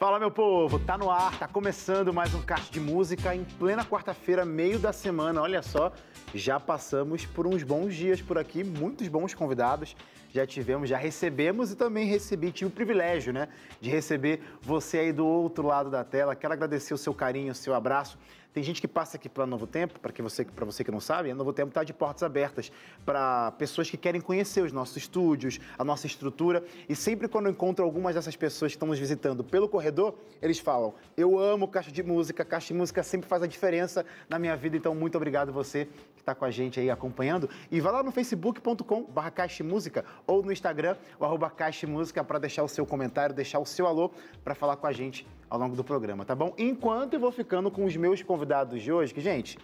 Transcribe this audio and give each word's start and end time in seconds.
Fala 0.00 0.18
meu 0.18 0.30
povo, 0.30 0.78
tá 0.78 0.96
no 0.96 1.10
ar, 1.10 1.38
tá 1.38 1.46
começando 1.46 2.10
mais 2.10 2.34
um 2.34 2.40
Caixa 2.40 2.72
de 2.72 2.80
Música 2.80 3.34
em 3.34 3.44
plena 3.44 3.84
quarta-feira, 3.84 4.46
meio 4.46 4.78
da 4.78 4.94
semana. 4.94 5.42
Olha 5.42 5.60
só, 5.60 5.92
já 6.34 6.58
passamos 6.58 7.26
por 7.26 7.46
uns 7.46 7.62
bons 7.62 7.94
dias 7.94 8.22
por 8.22 8.38
aqui, 8.38 8.64
muitos 8.64 9.08
bons 9.08 9.34
convidados. 9.34 9.94
Já 10.32 10.46
tivemos, 10.46 10.88
já 10.88 10.96
recebemos 10.96 11.70
e 11.70 11.76
também 11.76 12.06
recebi, 12.06 12.50
tive 12.50 12.70
o 12.70 12.72
privilégio, 12.72 13.30
né, 13.30 13.48
de 13.78 13.90
receber 13.90 14.40
você 14.62 15.00
aí 15.00 15.12
do 15.12 15.26
outro 15.26 15.66
lado 15.66 15.90
da 15.90 16.02
tela. 16.02 16.34
Quero 16.34 16.54
agradecer 16.54 16.94
o 16.94 16.98
seu 16.98 17.12
carinho, 17.12 17.52
o 17.52 17.54
seu 17.54 17.74
abraço. 17.74 18.16
Tem 18.52 18.64
gente 18.64 18.80
que 18.80 18.88
passa 18.88 19.16
aqui 19.16 19.28
pela 19.28 19.46
Novo 19.46 19.64
Tempo, 19.64 20.00
para 20.00 20.12
você, 20.24 20.44
você 20.44 20.82
que 20.82 20.90
não 20.90 20.98
sabe, 20.98 21.30
a 21.30 21.34
Novo 21.34 21.52
Tempo 21.52 21.68
está 21.68 21.84
de 21.84 21.92
portas 21.92 22.24
abertas 22.24 22.72
para 23.06 23.52
pessoas 23.52 23.88
que 23.88 23.96
querem 23.96 24.20
conhecer 24.20 24.62
os 24.62 24.72
nossos 24.72 24.96
estúdios, 24.96 25.60
a 25.78 25.84
nossa 25.84 26.08
estrutura. 26.08 26.64
E 26.88 26.96
sempre 26.96 27.28
quando 27.28 27.46
eu 27.46 27.52
encontro 27.52 27.84
algumas 27.84 28.16
dessas 28.16 28.34
pessoas 28.34 28.72
que 28.72 28.76
estão 28.76 28.88
nos 28.88 28.98
visitando 28.98 29.44
pelo 29.44 29.68
corredor, 29.68 30.16
eles 30.42 30.58
falam: 30.58 30.94
Eu 31.16 31.38
amo 31.38 31.68
Caixa 31.68 31.92
de 31.92 32.02
Música, 32.02 32.44
Caixa 32.44 32.68
de 32.68 32.74
Música 32.74 33.04
sempre 33.04 33.28
faz 33.28 33.40
a 33.40 33.46
diferença 33.46 34.04
na 34.28 34.36
minha 34.36 34.56
vida. 34.56 34.76
Então, 34.76 34.96
muito 34.96 35.16
obrigado 35.16 35.52
você 35.52 35.86
que 36.16 36.20
está 36.20 36.34
com 36.34 36.44
a 36.44 36.50
gente 36.50 36.80
aí 36.80 36.90
acompanhando. 36.90 37.48
E 37.70 37.80
vá 37.80 37.92
lá 37.92 38.02
no 38.02 38.10
facebook.com/barra 38.10 39.32
Música 39.62 40.04
ou 40.26 40.42
no 40.42 40.50
Instagram, 40.50 40.96
o 41.20 41.24
arroba 41.24 41.48
Caixa 41.50 41.86
Música, 41.86 42.24
para 42.24 42.40
deixar 42.40 42.64
o 42.64 42.68
seu 42.68 42.84
comentário, 42.84 43.32
deixar 43.32 43.60
o 43.60 43.66
seu 43.66 43.86
alô 43.86 44.10
para 44.42 44.56
falar 44.56 44.76
com 44.76 44.88
a 44.88 44.92
gente 44.92 45.24
ao 45.50 45.58
longo 45.58 45.74
do 45.74 45.82
programa, 45.82 46.24
tá 46.24 46.34
bom? 46.34 46.54
Enquanto 46.56 47.14
eu 47.14 47.20
vou 47.20 47.32
ficando 47.32 47.70
com 47.70 47.84
os 47.84 47.96
meus 47.96 48.22
convidados 48.22 48.80
de 48.80 48.92
hoje, 48.92 49.12
que, 49.12 49.20
gente, 49.20 49.58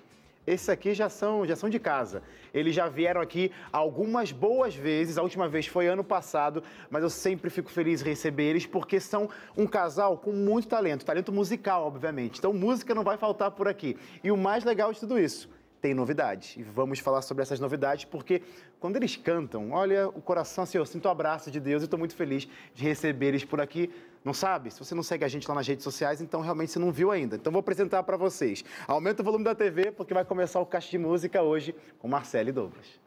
esses 0.44 0.68
aqui 0.68 0.94
já 0.94 1.08
são, 1.08 1.46
já 1.46 1.56
são 1.56 1.68
de 1.68 1.78
casa. 1.78 2.22
Eles 2.52 2.74
já 2.74 2.88
vieram 2.88 3.20
aqui 3.20 3.50
algumas 3.72 4.30
boas 4.30 4.74
vezes. 4.74 5.18
A 5.18 5.22
última 5.22 5.48
vez 5.48 5.66
foi 5.66 5.86
ano 5.86 6.04
passado, 6.04 6.62
mas 6.90 7.02
eu 7.02 7.10
sempre 7.10 7.50
fico 7.50 7.70
feliz 7.70 8.00
em 8.00 8.04
receber 8.04 8.44
eles 8.44 8.66
porque 8.66 9.00
são 9.00 9.28
um 9.56 9.66
casal 9.66 10.18
com 10.18 10.32
muito 10.32 10.68
talento, 10.68 11.04
talento 11.04 11.32
musical, 11.32 11.84
obviamente. 11.84 12.38
Então, 12.38 12.52
música 12.52 12.94
não 12.94 13.02
vai 13.02 13.16
faltar 13.16 13.50
por 13.52 13.66
aqui. 13.66 13.96
E 14.22 14.30
o 14.30 14.36
mais 14.36 14.64
legal 14.64 14.92
de 14.92 15.00
tudo 15.00 15.18
isso, 15.18 15.48
tem 15.80 15.94
novidades. 15.94 16.56
E 16.56 16.62
vamos 16.62 16.98
falar 16.98 17.22
sobre 17.22 17.42
essas 17.42 17.60
novidades, 17.60 18.04
porque 18.04 18.42
quando 18.80 18.96
eles 18.96 19.16
cantam, 19.16 19.72
olha, 19.72 20.08
o 20.08 20.20
coração, 20.20 20.64
assim, 20.64 20.78
eu 20.78 20.86
sinto 20.86 21.06
o 21.06 21.08
abraço 21.08 21.50
de 21.50 21.60
Deus 21.60 21.82
e 21.82 21.84
estou 21.84 21.98
muito 21.98 22.14
feliz 22.14 22.48
de 22.74 22.84
receber 22.84 23.26
eles 23.26 23.44
por 23.44 23.60
aqui. 23.60 23.90
Não 24.24 24.34
sabe? 24.34 24.72
Se 24.72 24.78
você 24.78 24.94
não 24.94 25.02
segue 25.02 25.24
a 25.24 25.28
gente 25.28 25.48
lá 25.48 25.54
nas 25.54 25.66
redes 25.66 25.84
sociais, 25.84 26.20
então 26.20 26.40
realmente 26.40 26.72
você 26.72 26.78
não 26.78 26.90
viu 26.90 27.10
ainda. 27.10 27.36
Então 27.36 27.52
vou 27.52 27.60
apresentar 27.60 28.02
para 28.02 28.16
vocês. 28.16 28.64
Aumenta 28.88 29.22
o 29.22 29.24
volume 29.24 29.44
da 29.44 29.54
TV, 29.54 29.92
porque 29.92 30.12
vai 30.12 30.24
começar 30.24 30.60
o 30.60 30.66
Caixa 30.66 30.90
de 30.90 30.98
Música 30.98 31.42
hoje 31.42 31.74
com 31.98 32.08
Marcelo 32.08 32.52
Douglas. 32.52 33.05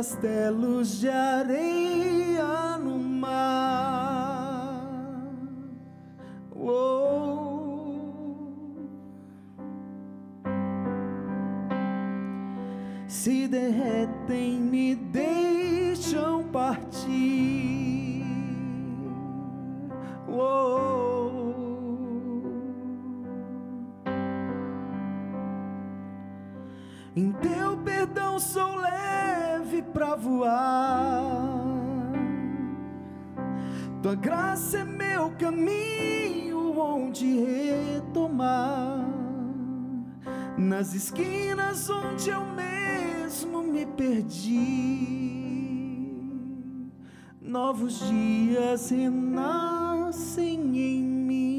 Castelos 0.00 0.98
de 1.02 1.10
areia 1.10 2.78
no 2.78 2.98
mar. 2.98 4.80
Oh. 6.56 7.20
se 13.06 13.46
derretem, 13.46 14.59
Tua 34.10 34.16
graça 34.16 34.78
é 34.78 34.84
meu 34.84 35.30
caminho 35.38 36.76
onde 36.76 37.44
retomar. 37.44 39.06
Nas 40.58 40.94
esquinas 40.94 41.88
onde 41.88 42.28
eu 42.28 42.44
me 42.44 42.70
mesmo 43.30 43.62
me 43.62 43.86
perdi. 43.86 45.30
Novos 47.40 48.00
dias 48.08 48.90
renascem 48.90 50.58
em 50.76 51.02
mim. 51.02 51.49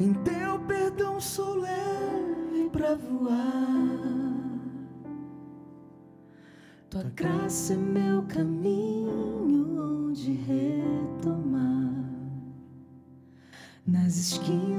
Em 0.00 0.14
teu 0.14 0.58
perdão 0.60 1.20
sou 1.20 1.56
leve 1.56 2.70
para 2.72 2.94
voar. 2.94 4.00
Tua 6.88 7.02
graça 7.14 7.74
é 7.74 7.76
meu 7.76 8.22
caminho 8.22 10.08
onde 10.08 10.32
retomar. 10.32 11.92
Nas 13.86 14.16
esquinas 14.16 14.69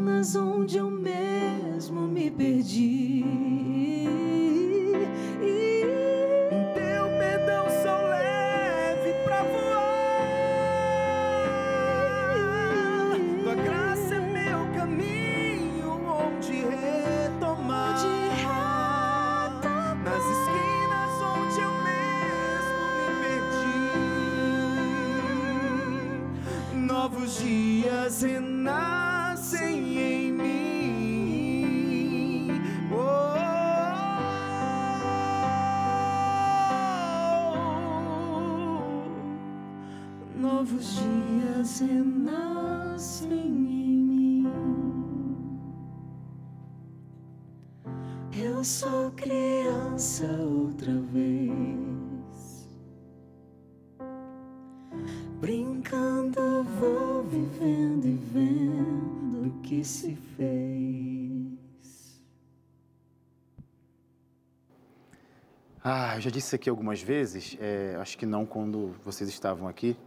já 66.21 66.29
disse 66.29 66.47
isso 66.47 66.55
aqui 66.55 66.69
algumas 66.69 67.01
vezes, 67.01 67.57
é, 67.59 67.97
acho 67.99 68.17
que 68.17 68.25
não 68.25 68.45
quando 68.45 68.95
vocês 69.03 69.29
estavam 69.29 69.67
aqui, 69.67 69.97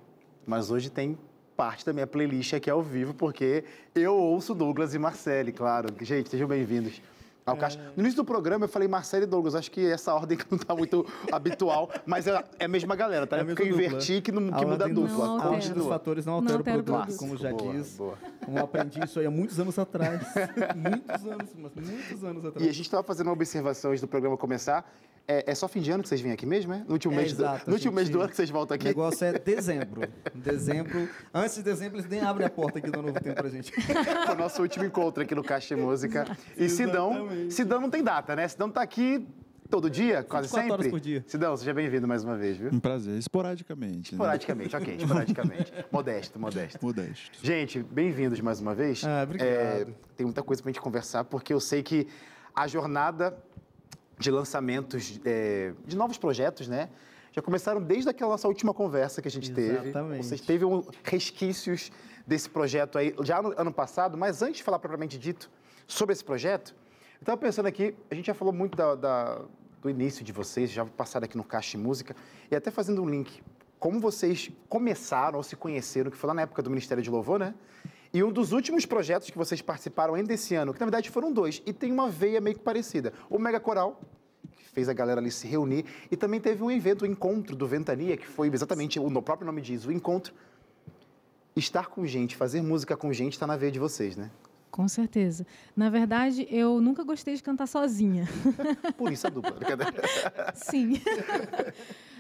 mas 0.47 0.71
hoje 0.71 0.89
tem 0.89 1.19
parte 1.57 1.85
da 1.85 1.93
minha 1.93 2.07
playlist 2.07 2.55
aqui 2.55 2.71
ao 2.71 2.83
vivo, 2.83 3.13
porque 3.15 3.65
eu 3.95 4.15
ouço 4.17 4.55
Douglas 4.55 4.95
e 4.95 4.99
Marcele, 4.99 5.53
claro. 5.53 5.89
Gente, 6.01 6.31
sejam 6.31 6.49
bem-vindos 6.49 7.01
ao 7.47 7.57
Caixa. 7.57 7.79
No 7.97 8.03
início 8.03 8.17
do 8.17 8.25
programa 8.25 8.65
eu 8.65 8.69
falei 8.69 8.89
Marcele 8.89 9.25
e 9.25 9.27
Douglas, 9.27 9.55
acho 9.55 9.71
que 9.71 9.85
essa 9.87 10.15
ordem 10.15 10.39
não 10.51 10.57
está 10.57 10.75
muito 10.75 11.07
habitual, 11.31 11.91
mas 12.07 12.27
é, 12.27 12.43
é 12.59 12.65
a 12.65 12.69
mesma 12.69 12.97
galera, 12.97 13.27
tá? 13.27 13.37
É 13.37 13.41
a 13.41 13.43
É 13.43 13.47
porque 13.47 13.63
eu 13.63 13.69
inverti 13.69 14.21
que, 14.21 14.33
não, 14.33 14.51
que 14.51 14.65
A 14.65 14.67
muda 14.67 14.85
a 14.85 14.89
dupla. 14.89 15.27
Não 15.27 15.39
A 15.41 15.45
altera. 15.47 15.75
dos 15.75 15.87
fatores 15.87 16.27
não 16.27 16.41
Não 16.41 16.55
altera 16.55 16.59
o 16.59 16.61
o 16.61 16.65
produto, 16.65 16.97
produto. 17.07 17.19
como 17.19 17.37
já 17.37 17.51
Boa, 17.53 17.73
diz. 17.75 17.97
boa. 17.97 18.19
Como 18.45 18.59
eu 18.59 18.65
aprendi 18.65 19.05
isso 19.05 19.19
aí 19.21 19.27
há 19.27 19.31
muitos 19.31 19.59
anos 19.61 19.79
atrás. 19.79 20.21
muitos 20.77 21.27
anos, 21.27 21.49
mas 21.57 21.73
muitos 21.75 22.25
anos 22.25 22.45
atrás. 22.45 22.67
E 22.67 22.69
a 22.69 22.73
gente 22.73 22.87
estava 22.87 23.03
fazendo 23.03 23.27
uma 23.29 23.33
observação 23.35 23.91
antes 23.91 24.01
do 24.01 24.09
programa 24.09 24.37
começar. 24.37 24.91
É, 25.27 25.53
é 25.53 25.55
só 25.55 25.67
fim 25.67 25.81
de 25.81 25.91
ano 25.91 26.03
que 26.03 26.09
vocês 26.11 26.21
vêm 26.21 26.33
aqui 26.33 26.45
mesmo, 26.45 26.75
é? 26.75 26.85
No 26.87 26.93
último, 26.93 27.15
É, 27.15 27.17
mês, 27.17 27.33
do, 27.33 27.43
exato, 27.43 27.65
no 27.67 27.73
a 27.73 27.77
último 27.77 27.95
mês 27.95 28.11
do 28.11 28.21
ano 28.21 28.29
que 28.29 28.37
vocês 28.37 28.51
voltam 28.51 28.75
O 28.75 28.77
aqui? 28.77 28.85
negócio 28.89 29.25
é 29.27 29.33
dezembro. 29.39 30.03
Dezembro. 30.35 31.09
Antes 31.33 31.55
de 31.55 31.63
dezembro, 31.63 31.97
eles 31.99 32.07
nem 32.11 32.21
abrem 32.21 32.47
a 32.47 32.51
porta 32.51 32.79
aqui 32.79 32.91
do 32.91 33.01
Novo 33.01 33.19
Tempo 33.21 33.37
pra 33.37 33.49
gente. 33.49 33.73
O 34.31 34.35
nosso 34.35 34.61
último 34.61 34.85
encontro 34.85 35.23
aqui 35.23 35.35
no 35.35 35.43
Caixa 35.43 35.75
de 35.75 35.81
Música. 35.81 36.27
E 36.59 36.69
Sidão, 36.69 37.29
Exatamente. 37.35 37.55
Sidão 37.55 37.81
não 37.81 37.91
tem 37.91 38.03
data, 38.03 38.37
né? 38.37 38.47
Sidão 38.49 38.71
tá 38.71 38.83
aqui 38.83 39.27
todo 39.69 39.91
dia, 39.91 40.23
quase 40.23 40.49
24 40.49 40.53
sempre. 40.53 40.73
horas 40.73 40.87
por 40.89 41.01
dia. 41.01 41.25
Sidão, 41.27 41.57
seja 41.57 41.75
bem-vindo 41.75 42.07
mais 42.07 42.23
uma 42.23 42.37
vez, 42.37 42.57
viu? 42.57 42.71
Um 42.73 42.79
prazer, 42.79 43.19
esporadicamente. 43.19 44.13
né? 44.13 44.17
Esporadicamente, 44.17 44.77
ok, 44.77 44.97
esporadicamente. 44.97 45.73
modesto, 45.91 46.39
modesto. 46.39 46.85
Modesto. 46.85 47.39
Gente, 47.43 47.83
bem-vindos 47.83 48.41
mais 48.41 48.61
uma 48.61 48.75
vez. 48.75 49.03
Ah, 49.05 49.23
obrigado. 49.25 49.49
É, 49.49 49.87
tem 50.17 50.25
muita 50.25 50.43
coisa 50.43 50.63
pra 50.63 50.71
gente 50.71 50.81
conversar, 50.81 51.25
porque 51.25 51.53
eu 51.53 51.61
sei 51.61 51.83
que 51.83 52.07
a 52.55 52.67
jornada 52.67 53.37
de 54.19 54.31
lançamentos 54.31 55.21
é, 55.25 55.73
de 55.85 55.97
novos 55.97 56.19
projetos, 56.19 56.69
né? 56.69 56.89
Já 57.33 57.43
começaram 57.43 57.83
desde 57.83 58.09
aquela 58.09 58.31
nossa 58.31 58.47
última 58.47 58.73
conversa 58.73 59.21
que 59.21 59.27
a 59.27 59.31
gente 59.31 59.51
teve. 59.53 59.89
Exatamente. 59.89 60.25
Vocês 60.25 60.41
teve 60.41 60.65
um, 60.65 60.85
resquícios 61.03 61.91
desse 62.25 62.49
projeto 62.49 62.97
aí 62.97 63.13
já 63.25 63.43
no 63.43 63.53
ano 63.59 63.73
passado, 63.73 64.17
mas 64.17 64.41
antes 64.41 64.59
de 64.59 64.63
falar 64.63 64.79
propriamente 64.79 65.19
dito 65.19 65.51
sobre 65.87 66.13
esse 66.13 66.25
projeto, 66.25 66.75
estava 67.25 67.39
pensando 67.39 67.67
aqui, 67.67 67.95
a 68.11 68.15
gente 68.15 68.27
já 68.27 68.35
falou 68.35 68.53
muito 68.53 68.77
da- 68.77 68.95
da- 68.95 69.43
do 69.81 69.89
início 69.91 70.23
de 70.25 70.33
vocês, 70.33 70.71
já 70.71 70.85
passaram 70.85 71.25
aqui 71.25 71.37
no 71.37 71.45
Caixa 71.45 71.77
Música, 71.79 72.15
e 72.51 72.55
até 72.55 72.71
fazendo 72.71 73.03
um 73.03 73.09
link. 73.09 73.43
Como 73.79 73.99
vocês 73.99 74.51
começaram 74.69 75.39
ou 75.39 75.43
se 75.43 75.57
conheceram, 75.57 76.11
que 76.11 76.17
foi 76.17 76.29
lá 76.29 76.35
na 76.35 76.43
época 76.43 76.63
do 76.63 76.71
Ministério 76.71 77.03
de 77.03 77.11
Louvor, 77.11 77.39
né? 77.39 77.55
E 78.13 78.23
um 78.23 78.31
dos 78.31 78.53
últimos 78.53 78.87
projetos 78.87 79.29
que 79.29 79.37
vocês 79.37 79.61
participaram 79.61 80.15
ainda 80.15 80.33
esse 80.33 80.55
ano, 80.55 80.73
que 80.73 80.81
na 80.81 80.87
verdade 80.87 81.11
foram 81.11 81.33
dois, 81.33 81.63
e 81.67 81.73
tem 81.73 81.91
uma 81.91 82.09
veia 82.09 82.41
meio 82.41 82.57
que 82.57 82.63
parecida. 82.63 83.13
O 83.29 83.39
Mega 83.39 83.59
Coral, 83.59 84.01
que 84.53 84.69
fez 84.71 84.89
a 84.89 84.93
galera 84.93 85.21
ali 85.21 85.31
se 85.31 85.47
reunir, 85.49 85.85
e 86.11 86.17
também 86.17 86.41
teve 86.41 86.63
um 86.63 86.71
evento, 86.71 87.03
o 87.03 87.07
encontro 87.07 87.57
do 87.57 87.67
Ventania, 87.67 88.17
que 88.17 88.27
foi 88.27 88.49
exatamente, 88.49 89.01
o 89.01 89.23
próprio 89.23 89.47
nome 89.47 89.61
diz, 89.61 89.85
o 89.85 89.93
encontro. 89.93 90.33
Estar 91.57 91.87
com 91.87 92.07
gente, 92.07 92.37
fazer 92.37 92.63
música 92.63 92.97
com 92.97 93.13
gente, 93.13 93.33
está 93.33 93.47
na 93.47 93.57
veia 93.57 93.73
de 93.73 93.79
vocês, 93.79 94.17
né? 94.17 94.31
Com 94.75 94.89
certeza. 94.89 95.47
Na 95.77 95.89
verdade, 95.89 96.49
eu 96.51 96.81
nunca 96.81 97.05
gostei 97.05 97.37
de 97.37 97.43
cantar 97.45 97.69
sozinha. 97.69 98.27
Por 98.99 99.13
isso 99.13 99.25
a 99.29 99.31
dupla. 99.31 99.57
Sim. 100.53 100.95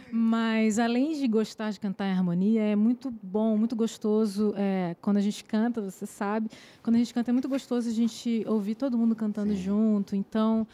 Mas 0.08 0.78
além 0.78 1.18
de 1.18 1.26
gostar 1.26 1.72
de 1.72 1.80
cantar 1.80 2.06
em 2.06 2.12
harmonia, 2.12 2.62
é 2.62 2.76
muito 2.76 3.10
bom, 3.10 3.56
muito 3.56 3.74
gostoso. 3.74 4.54
é, 4.56 4.94
quando 5.02 5.16
a 5.16 5.20
gente 5.20 5.42
canta, 5.42 5.82
você 5.82 6.06
sabe, 6.06 6.48
quando 6.80 6.94
a 6.94 6.98
gente 7.00 7.12
canta 7.12 7.32
é 7.32 7.32
muito 7.32 7.48
gostoso 7.48 7.88
a 7.88 7.92
gente 7.92 8.44
ouvir 8.46 8.76
todo 8.76 8.96
mundo 8.96 9.16
cantando 9.16 9.52
junto. 9.56 10.14
Então, 10.14 10.64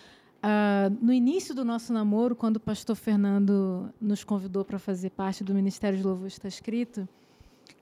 ah, 0.42 0.92
no 1.00 1.14
início 1.14 1.54
do 1.54 1.64
nosso 1.64 1.94
namoro, 1.94 2.36
quando 2.36 2.56
o 2.56 2.60
pastor 2.60 2.94
Fernando 2.94 3.88
nos 3.98 4.22
convidou 4.22 4.66
para 4.66 4.78
fazer 4.78 5.08
parte 5.08 5.42
do 5.42 5.54
Ministério 5.54 5.96
de 5.96 6.04
Louvor 6.04 6.26
Está 6.26 6.46
Escrito, 6.46 7.08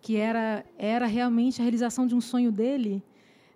que 0.01 0.15
era, 0.15 0.65
era 0.79 1.05
realmente 1.07 1.61
a 1.61 1.65
realização 1.65 2.07
de 2.07 2.15
um 2.15 2.21
sonho 2.21 2.53
dele, 2.53 3.03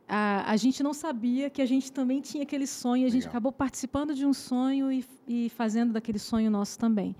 a, 0.09 0.51
a 0.51 0.57
gente 0.57 0.83
não 0.83 0.93
sabia 0.93 1.49
que 1.49 1.63
a 1.63 1.67
gente 1.67 1.91
também 1.93 2.21
tinha 2.21 2.43
aquele 2.43 2.67
sonho, 2.67 3.07
a 3.07 3.11
gente 3.11 3.23
Legal. 3.23 3.31
acabou 3.31 3.53
participando 3.53 4.15
de 4.15 4.27
um 4.27 4.33
sonho 4.33 4.91
e, 4.93 5.05
e 5.27 5.49
fazendo 5.51 5.93
daquele 5.93 6.19
sonho 6.19 6.51
nosso 6.51 6.79
também. 6.79 7.15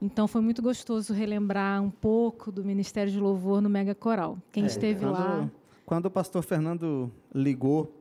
Então 0.00 0.26
foi 0.26 0.40
muito 0.40 0.62
gostoso 0.62 1.12
relembrar 1.12 1.82
um 1.82 1.90
pouco 1.90 2.50
do 2.50 2.64
Ministério 2.64 3.12
de 3.12 3.20
Louvor 3.20 3.60
no 3.60 3.68
Mega 3.68 3.94
Coral. 3.94 4.38
Quem 4.50 4.64
É, 4.64 4.66
esteve 4.66 5.00
quando, 5.00 5.12
lá. 5.12 5.50
Quando 5.84 6.06
o 6.06 6.10
pastor 6.10 6.42
Fernando 6.42 7.12
ligou, 7.34 7.92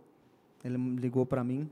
ele 0.63 0.77
ligou 0.77 1.25
para 1.25 1.43
mim, 1.43 1.69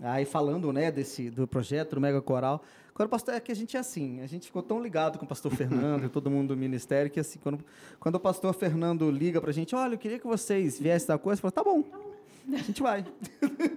aí 0.00 0.24
falando, 0.24 0.72
né, 0.72 0.90
desse 0.90 1.30
do 1.30 1.46
projeto 1.46 1.94
do 1.94 2.00
Mega 2.00 2.20
Coral. 2.20 2.62
Quando 2.94 3.08
o 3.08 3.10
pastor 3.10 3.34
é 3.34 3.40
que 3.40 3.50
a 3.50 3.56
gente 3.56 3.76
é 3.76 3.80
assim, 3.80 4.20
a 4.20 4.26
gente 4.26 4.46
ficou 4.46 4.62
tão 4.62 4.80
ligado 4.80 5.18
com 5.18 5.24
o 5.24 5.28
pastor 5.28 5.50
Fernando 5.52 6.06
e 6.06 6.08
todo 6.08 6.30
mundo 6.30 6.54
do 6.54 6.56
ministério 6.56 7.10
que 7.10 7.18
assim, 7.18 7.40
quando, 7.40 7.58
quando 7.98 8.14
o 8.14 8.20
pastor 8.20 8.54
Fernando 8.54 9.10
liga 9.10 9.40
pra 9.40 9.50
gente, 9.50 9.74
olha, 9.74 9.94
eu 9.94 9.98
queria 9.98 10.16
que 10.16 10.26
vocês 10.26 10.78
viessem 10.78 11.08
da 11.08 11.18
coisa, 11.18 11.40
eu 11.40 11.50
falo, 11.50 11.50
tá 11.50 11.64
bom. 11.64 12.13
A 12.52 12.56
gente 12.58 12.82
vai. 12.82 13.04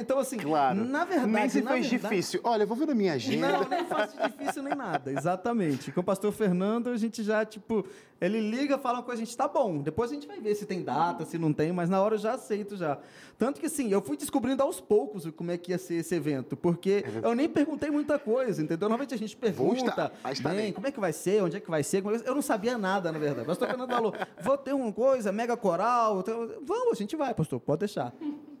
Então, 0.00 0.18
assim, 0.18 0.38
Claro. 0.38 0.82
na 0.84 1.04
verdade. 1.04 1.30
Nem 1.30 1.48
se 1.48 1.60
fez 1.62 1.64
verdade- 1.88 1.88
difícil. 2.14 2.40
Olha, 2.42 2.62
eu 2.62 2.66
vou 2.66 2.76
ver 2.76 2.86
na 2.86 2.94
minha 2.94 3.12
agenda. 3.12 3.48
não, 3.52 3.68
nem 3.68 3.84
faço 3.84 4.16
difícil 4.20 4.62
nem 4.62 4.74
nada, 4.74 5.12
exatamente. 5.12 5.92
Com 5.92 6.00
o 6.00 6.04
pastor 6.04 6.32
Fernando, 6.32 6.88
a 6.88 6.96
gente 6.96 7.22
já, 7.22 7.44
tipo, 7.44 7.84
ele 8.20 8.40
liga, 8.40 8.78
fala 8.78 8.98
uma 8.98 9.04
coisa, 9.04 9.22
a 9.22 9.24
gente 9.24 9.36
tá 9.36 9.46
bom. 9.46 9.78
Depois 9.78 10.10
a 10.10 10.14
gente 10.14 10.26
vai 10.26 10.40
ver 10.40 10.54
se 10.54 10.64
tem 10.66 10.82
data, 10.82 11.24
se 11.24 11.38
não 11.38 11.52
tem, 11.52 11.70
mas 11.70 11.88
na 11.90 12.00
hora 12.00 12.14
eu 12.14 12.18
já 12.18 12.32
aceito 12.32 12.76
já. 12.76 12.98
Tanto 13.38 13.60
que, 13.60 13.66
assim, 13.66 13.90
eu 13.92 14.00
fui 14.00 14.16
descobrindo 14.16 14.62
aos 14.62 14.80
poucos 14.80 15.26
como 15.36 15.50
é 15.50 15.58
que 15.58 15.70
ia 15.72 15.78
ser 15.78 15.96
esse 15.96 16.14
evento, 16.14 16.56
porque 16.56 17.04
eu 17.22 17.34
nem 17.34 17.48
perguntei 17.48 17.90
muita 17.90 18.18
coisa, 18.18 18.60
entendeu? 18.62 18.88
Normalmente 18.88 19.14
a 19.14 19.18
gente 19.18 19.36
pergunta, 19.36 20.10
estar, 20.32 20.50
bem, 20.54 20.72
como 20.72 20.86
é 20.86 20.90
que 20.90 20.98
vai 20.98 21.12
ser, 21.12 21.42
onde 21.42 21.56
é 21.56 21.60
que 21.60 21.70
vai 21.70 21.82
ser, 21.84 21.98
é 22.04 22.28
eu 22.28 22.34
não 22.34 22.42
sabia 22.42 22.76
nada, 22.78 23.12
na 23.12 23.18
verdade. 23.18 23.42
O 23.42 23.46
pastor 23.46 23.68
Fernando 23.68 23.90
falou, 23.90 24.14
vou 24.42 24.56
ter 24.58 24.72
uma 24.72 24.92
coisa, 24.92 25.30
mega 25.30 25.56
coral, 25.56 26.24
vamos, 26.64 26.92
a 26.92 26.96
gente 26.96 27.14
vai, 27.16 27.32
pastor, 27.34 27.60
pode 27.60 27.80
deixar. 27.80 27.97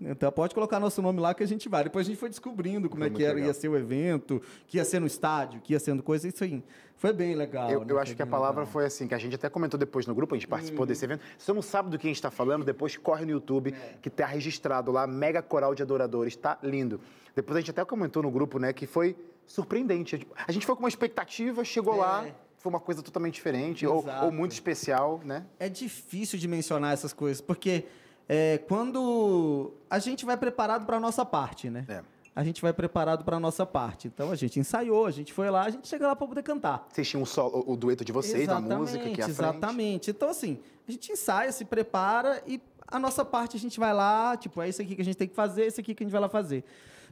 Então 0.00 0.30
pode 0.30 0.54
colocar 0.54 0.78
nosso 0.78 1.02
nome 1.02 1.18
lá 1.20 1.34
que 1.34 1.42
a 1.42 1.46
gente 1.46 1.68
vai. 1.68 1.82
Depois 1.84 2.06
a 2.06 2.10
gente 2.10 2.18
foi 2.18 2.28
descobrindo 2.28 2.88
como 2.88 3.02
Foi 3.02 3.10
é 3.10 3.14
que 3.14 3.24
era, 3.24 3.34
legal. 3.34 3.48
ia 3.48 3.54
ser 3.54 3.68
o 3.68 3.76
evento, 3.76 4.40
que 4.66 4.76
ia 4.76 4.84
ser 4.84 5.00
no 5.00 5.06
estádio, 5.08 5.60
que 5.60 5.72
ia 5.72 5.80
sendo 5.80 6.02
coisa, 6.04 6.28
isso 6.28 6.44
aí. 6.44 6.62
Foi 6.94 7.12
bem 7.12 7.34
legal. 7.34 7.68
Eu, 7.70 7.80
né? 7.80 7.86
eu 7.92 7.98
acho 7.98 8.14
que 8.14 8.22
a 8.22 8.26
palavra 8.26 8.60
legal. 8.60 8.72
foi 8.72 8.84
assim, 8.84 9.08
que 9.08 9.14
a 9.14 9.18
gente 9.18 9.34
até 9.34 9.48
comentou 9.48 9.78
depois 9.78 10.06
no 10.06 10.14
grupo, 10.14 10.34
a 10.34 10.38
gente 10.38 10.46
participou 10.46 10.86
desse 10.86 11.04
evento. 11.04 11.22
Se 11.36 11.46
você 11.46 11.52
não 11.52 11.62
sabe 11.62 11.90
do 11.90 11.98
que 11.98 12.06
a 12.06 12.10
gente 12.10 12.16
está 12.16 12.30
falando, 12.30 12.64
depois 12.64 12.96
corre 12.96 13.24
no 13.24 13.32
YouTube, 13.32 13.74
que 14.00 14.08
tá 14.08 14.24
registrado 14.26 14.92
lá, 14.92 15.04
Mega 15.06 15.42
Coral 15.42 15.74
de 15.74 15.82
Adoradores, 15.82 16.36
tá 16.36 16.58
lindo. 16.62 17.00
Depois 17.34 17.56
a 17.56 17.60
gente 17.60 17.70
até 17.72 17.84
comentou 17.84 18.22
no 18.22 18.30
grupo, 18.30 18.58
né, 18.60 18.72
que 18.72 18.86
foi 18.86 19.16
surpreendente. 19.46 20.26
A 20.46 20.52
gente 20.52 20.64
foi 20.66 20.74
com 20.76 20.82
uma 20.82 20.88
expectativa, 20.88 21.64
chegou 21.64 21.94
É. 21.94 21.98
lá, 21.98 22.26
foi 22.58 22.70
uma 22.70 22.80
coisa 22.80 23.02
totalmente 23.02 23.34
diferente, 23.34 23.86
ou, 23.86 24.04
ou 24.22 24.30
muito 24.32 24.52
especial, 24.52 25.20
né? 25.24 25.44
É 25.58 25.68
difícil 25.68 26.38
de 26.38 26.46
mencionar 26.46 26.92
essas 26.92 27.12
coisas, 27.12 27.40
porque 27.40 27.84
é, 28.28 28.58
quando 28.58 29.72
a 29.88 29.98
gente 29.98 30.24
vai 30.26 30.36
preparado 30.36 30.84
para 30.86 30.96
a 30.98 31.00
nossa 31.00 31.24
parte, 31.24 31.70
né? 31.70 31.84
É. 31.88 32.02
A 32.36 32.44
gente 32.44 32.62
vai 32.62 32.72
preparado 32.72 33.24
para 33.24 33.36
a 33.36 33.40
nossa 33.40 33.66
parte. 33.66 34.06
Então 34.06 34.30
a 34.30 34.36
gente 34.36 34.60
ensaiou, 34.60 35.06
a 35.06 35.10
gente 35.10 35.32
foi 35.32 35.50
lá, 35.50 35.64
a 35.64 35.70
gente 35.70 35.88
chega 35.88 36.06
lá 36.06 36.14
para 36.14 36.26
poder 36.26 36.42
cantar. 36.44 36.86
Vocês 36.92 37.08
tinham 37.08 37.22
o, 37.22 37.26
solo- 37.26 37.64
o 37.66 37.76
dueto 37.76 38.04
de 38.04 38.12
vocês, 38.12 38.48
a 38.48 38.60
música 38.60 39.02
que 39.10 39.20
é 39.20 39.24
a 39.24 39.26
frente. 39.26 39.30
Exatamente. 39.30 40.10
Então, 40.12 40.28
assim, 40.30 40.60
a 40.86 40.92
gente 40.92 41.10
ensaia, 41.10 41.50
se 41.50 41.64
prepara 41.64 42.40
e 42.46 42.60
a 42.86 42.98
nossa 42.98 43.24
parte 43.24 43.56
a 43.56 43.58
gente 43.60 43.80
vai 43.80 43.92
lá, 43.92 44.36
tipo, 44.36 44.62
é 44.62 44.68
isso 44.68 44.80
aqui 44.80 44.94
que 44.94 45.02
a 45.02 45.04
gente 45.04 45.16
tem 45.16 45.26
que 45.26 45.34
fazer, 45.34 45.64
esse 45.64 45.80
aqui 45.80 45.94
que 45.96 46.04
a 46.04 46.06
gente 46.06 46.12
vai 46.12 46.20
lá 46.20 46.28
fazer. 46.28 46.62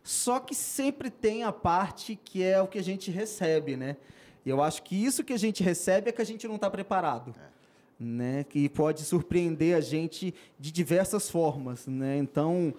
Só 0.04 0.38
que 0.38 0.54
sempre 0.54 1.10
tem 1.10 1.42
a 1.42 1.50
parte 1.50 2.14
que 2.24 2.44
é 2.44 2.62
o 2.62 2.68
que 2.68 2.78
a 2.78 2.84
gente 2.84 3.10
recebe, 3.10 3.76
né? 3.76 3.96
E 4.44 4.48
eu 4.50 4.62
acho 4.62 4.80
que 4.84 4.94
isso 4.94 5.24
que 5.24 5.32
a 5.32 5.38
gente 5.38 5.60
recebe 5.60 6.08
é 6.08 6.12
que 6.12 6.22
a 6.22 6.24
gente 6.24 6.46
não 6.46 6.54
está 6.54 6.70
preparado. 6.70 7.34
Né? 7.98 8.44
Que 8.44 8.68
pode 8.68 9.02
surpreender 9.02 9.74
a 9.76 9.80
gente 9.80 10.34
de 10.58 10.70
diversas 10.70 11.30
formas, 11.30 11.86
né? 11.86 12.18
Então, 12.18 12.74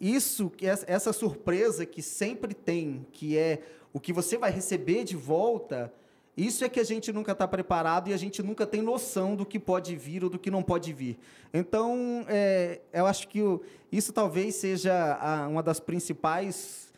isso, 0.00 0.52
essa- 0.60 1.12
surpresa 1.12 1.84
que 1.84 2.00
sempre 2.00 2.54
tem, 2.54 3.04
que 3.12 3.36
é 3.36 3.60
o 3.92 3.98
que 4.00 4.12
você 4.12 4.38
vai 4.38 4.50
receber 4.52 5.04
de 5.04 5.16
volta, 5.16 5.92
Isso 6.34 6.64
é 6.64 6.68
que 6.70 6.80
a 6.80 6.84
gente 6.84 7.12
nunca 7.12 7.32
está 7.32 7.46
preparado 7.46 8.08
e 8.08 8.14
a 8.14 8.16
gente 8.16 8.42
nunca 8.42 8.66
tem 8.66 8.80
noção 8.80 9.36
do 9.36 9.44
que 9.44 9.58
pode 9.58 9.94
vir 9.94 10.24
ou 10.24 10.30
do 10.30 10.38
que 10.38 10.50
não 10.50 10.62
pode 10.62 10.90
vir. 10.90 11.18
Então, 11.52 12.24
é, 12.26 12.80
eu 12.90 13.04
acho 13.04 13.28
que 13.28 13.38
isso 13.92 14.14
talvez 14.14 14.54
seja 14.54 15.46
uma 15.50 15.62
das 15.62 15.78
principais 15.78 16.90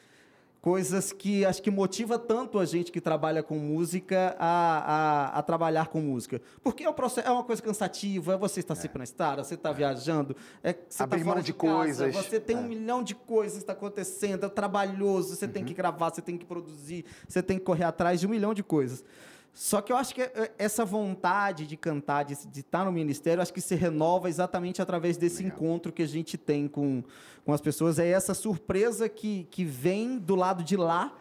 coisas 0.65 1.13
que 1.13 1.45
acho 1.45 1.61
que 1.61 1.71
motiva 1.71 2.19
tanto 2.19 2.59
a 2.59 2.65
gente 2.65 2.91
que 2.91 2.99
trabalha 2.99 3.43
com 3.43 3.59
música 3.59 4.35
a, 4.39 5.27
a, 5.35 5.39
a 5.39 5.43
trabalhar 5.43 5.89
com 5.89 6.01
música. 6.01 6.41
Porque 6.63 6.85
é, 6.85 6.89
um 6.89 6.95
processo, 6.95 7.29
é 7.29 7.31
uma 7.31 7.45
coisa 7.45 7.61
cansativa, 7.61 8.39
você 8.39 8.61
está 8.61 8.75
sempre 8.75 8.97
na 8.97 9.05
estrada, 9.05 9.45
você 9.45 9.57
está 9.57 9.71
viajando, 9.73 10.35
é, 10.63 10.75
você 10.89 11.03
Abrir 11.03 11.19
tá 11.23 11.27
mão 11.27 11.43
de 11.43 11.53
casa, 11.53 11.75
coisas. 11.75 12.17
Você 12.17 12.41
tem 12.41 12.57
É. 12.57 12.61
um 12.61 12.63
milhão 12.67 13.03
de 13.03 13.15
coisas 13.15 13.59
que 13.59 13.63
está 13.65 13.75
acontecendo, 13.75 14.47
é 14.47 14.49
trabalhoso, 14.49 15.37
você 15.37 15.45
Uhum. 15.45 15.53
tem 15.53 15.65
que 15.67 15.75
gravar, 15.75 16.09
você 16.09 16.23
tem 16.23 16.39
que 16.39 16.47
produzir, 16.47 17.05
você 17.29 17.43
tem 17.43 17.59
que 17.59 17.65
correr 17.67 17.85
atrás 17.85 18.21
de 18.21 18.27
um 18.27 18.31
milhão 18.31 18.55
de 18.55 18.63
coisas. 18.63 19.05
Só 19.53 19.81
que 19.81 19.93
eu 19.93 19.97
acho 19.97 20.13
que 20.13 20.21
é, 20.21 20.51
essa 20.59 20.85
vontade 20.85 21.65
de 21.65 21.77
cantar, 21.77 22.25
de 22.25 22.33
estar 22.59 22.85
no 22.85 22.91
ministério, 22.91 23.41
acho 23.41 23.53
que 23.53 23.61
se 23.61 23.77
renova 23.77 24.29
exatamente 24.29 24.83
através 24.83 25.17
desse 25.17 25.45
encontro 25.45 25.93
que 25.93 26.03
a 26.03 26.09
gente 26.09 26.37
tem 26.37 26.67
com, 26.67 27.05
com 27.45 27.53
as 27.53 27.61
pessoas. 27.61 27.99
É 27.99 28.09
essa 28.09 28.35
surpresa 28.35 29.09
que, 29.09 29.47
que 29.51 29.65
vem 29.65 30.19
do 30.19 30.35
lado 30.35 30.63
de 30.65 30.77
lá 30.77 31.17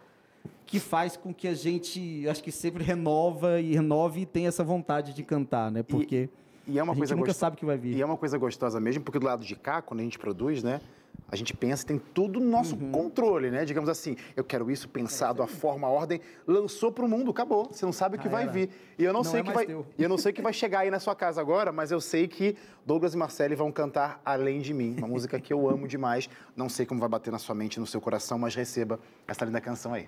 que 0.65 0.79
faz 0.79 1.15
com 1.15 1.33
que 1.33 1.47
a 1.47 1.53
gente, 1.53 2.27
acho 2.27 2.43
que 2.43 2.51
sempre 2.51 2.83
renova 2.83 3.59
e 3.59 3.75
renove 3.75 4.21
e 4.21 4.25
tem 4.25 4.47
essa 4.47 4.63
vontade 4.63 5.13
de 5.13 5.23
cantar, 5.23 5.69
né? 5.71 5.83
Porque 5.83 6.29
E 6.67 6.79
é 6.79 6.83
uma 6.83 6.93
a 6.93 6.95
gente 6.95 7.13
nunca 7.13 7.33
sabe 7.33 7.55
o 7.55 7.59
que 7.59 7.65
vai 7.65 7.77
vir. 7.77 7.95
E 7.95 8.01
é 8.01 8.05
uma 8.05 8.17
coisa 8.17 8.37
gostosa 8.37 8.79
mesmo, 8.79 9.03
porque 9.03 9.19
do 9.19 9.25
lado 9.25 9.45
de 9.45 9.55
cá, 9.55 9.81
quando 9.81 9.99
a 9.99 10.03
gente 10.03 10.17
produz, 10.17 10.63
né? 10.63 10.81
A 11.29 11.35
gente 11.35 11.51
pensa, 11.55 11.83
tem 11.85 11.97
tudo 11.97 12.39
no 12.39 12.45
nosso 12.47 12.75
Uhum. 12.75 12.91
controle, 12.91 13.49
né? 13.49 13.65
Digamos 13.65 13.89
assim, 13.89 14.15
eu 14.35 14.43
quero 14.43 14.69
isso 14.69 14.87
pensado, 14.87 15.41
a 15.41 15.47
forma, 15.47 15.87
a 15.87 15.89
ordem, 15.89 16.21
lançou 16.45 16.91
para 16.91 17.03
o 17.03 17.07
mundo, 17.09 17.31
acabou. 17.31 17.69
Você 17.71 17.83
não 17.85 17.91
sabe 17.93 18.17
o 18.17 18.19
que 18.19 18.25
Já 18.25 18.31
vai 18.31 18.43
era. 18.43 18.51
vir. 18.51 18.69
E 18.99 19.03
eu 19.03 19.11
não, 19.11 19.21
Não 19.23 19.31
sei 19.31 19.39
é 19.39 19.41
o 19.41 19.45
que 19.45 19.51
vai, 19.51 19.65
teu. 19.65 19.83
eu 19.97 20.07
não 20.09 20.17
sei 20.17 20.31
que 20.31 20.41
vai 20.43 20.53
chegar 20.53 20.81
aí 20.81 20.91
na 20.91 20.99
sua 20.99 21.15
casa 21.15 21.41
agora, 21.41 21.71
mas 21.71 21.91
eu 21.91 21.99
sei 21.99 22.27
que 22.27 22.55
Douglas 22.85 23.15
e 23.15 23.17
Marcele 23.17 23.55
vão 23.55 23.71
cantar 23.71 24.21
Além 24.23 24.61
de 24.61 24.73
mim, 24.75 24.95
uma 24.99 25.07
música 25.07 25.39
que 25.39 25.51
eu 25.51 25.67
amo 25.67 25.87
demais. 25.87 26.29
Não 26.55 26.69
sei 26.69 26.85
como 26.85 26.99
vai 26.99 27.09
bater 27.09 27.31
na 27.31 27.39
sua 27.39 27.55
mente, 27.55 27.79
no 27.79 27.87
seu 27.87 27.99
coração, 27.99 28.37
mas 28.37 28.53
receba 28.53 28.99
essa 29.27 29.43
linda 29.43 29.59
canção 29.59 29.91
aí. 29.93 30.07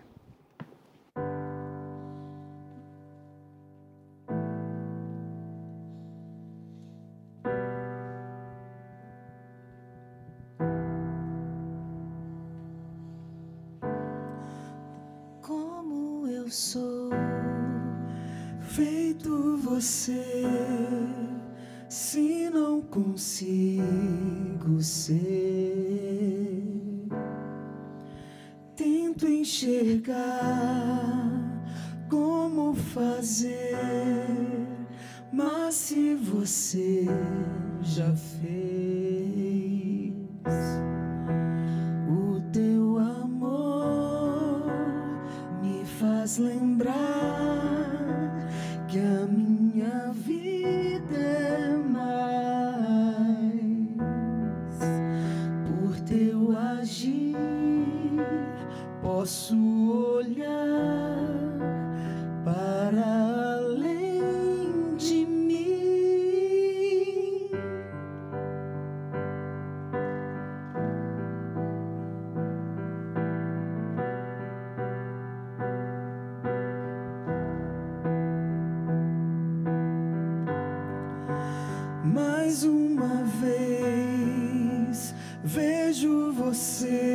see. 86.75 87.15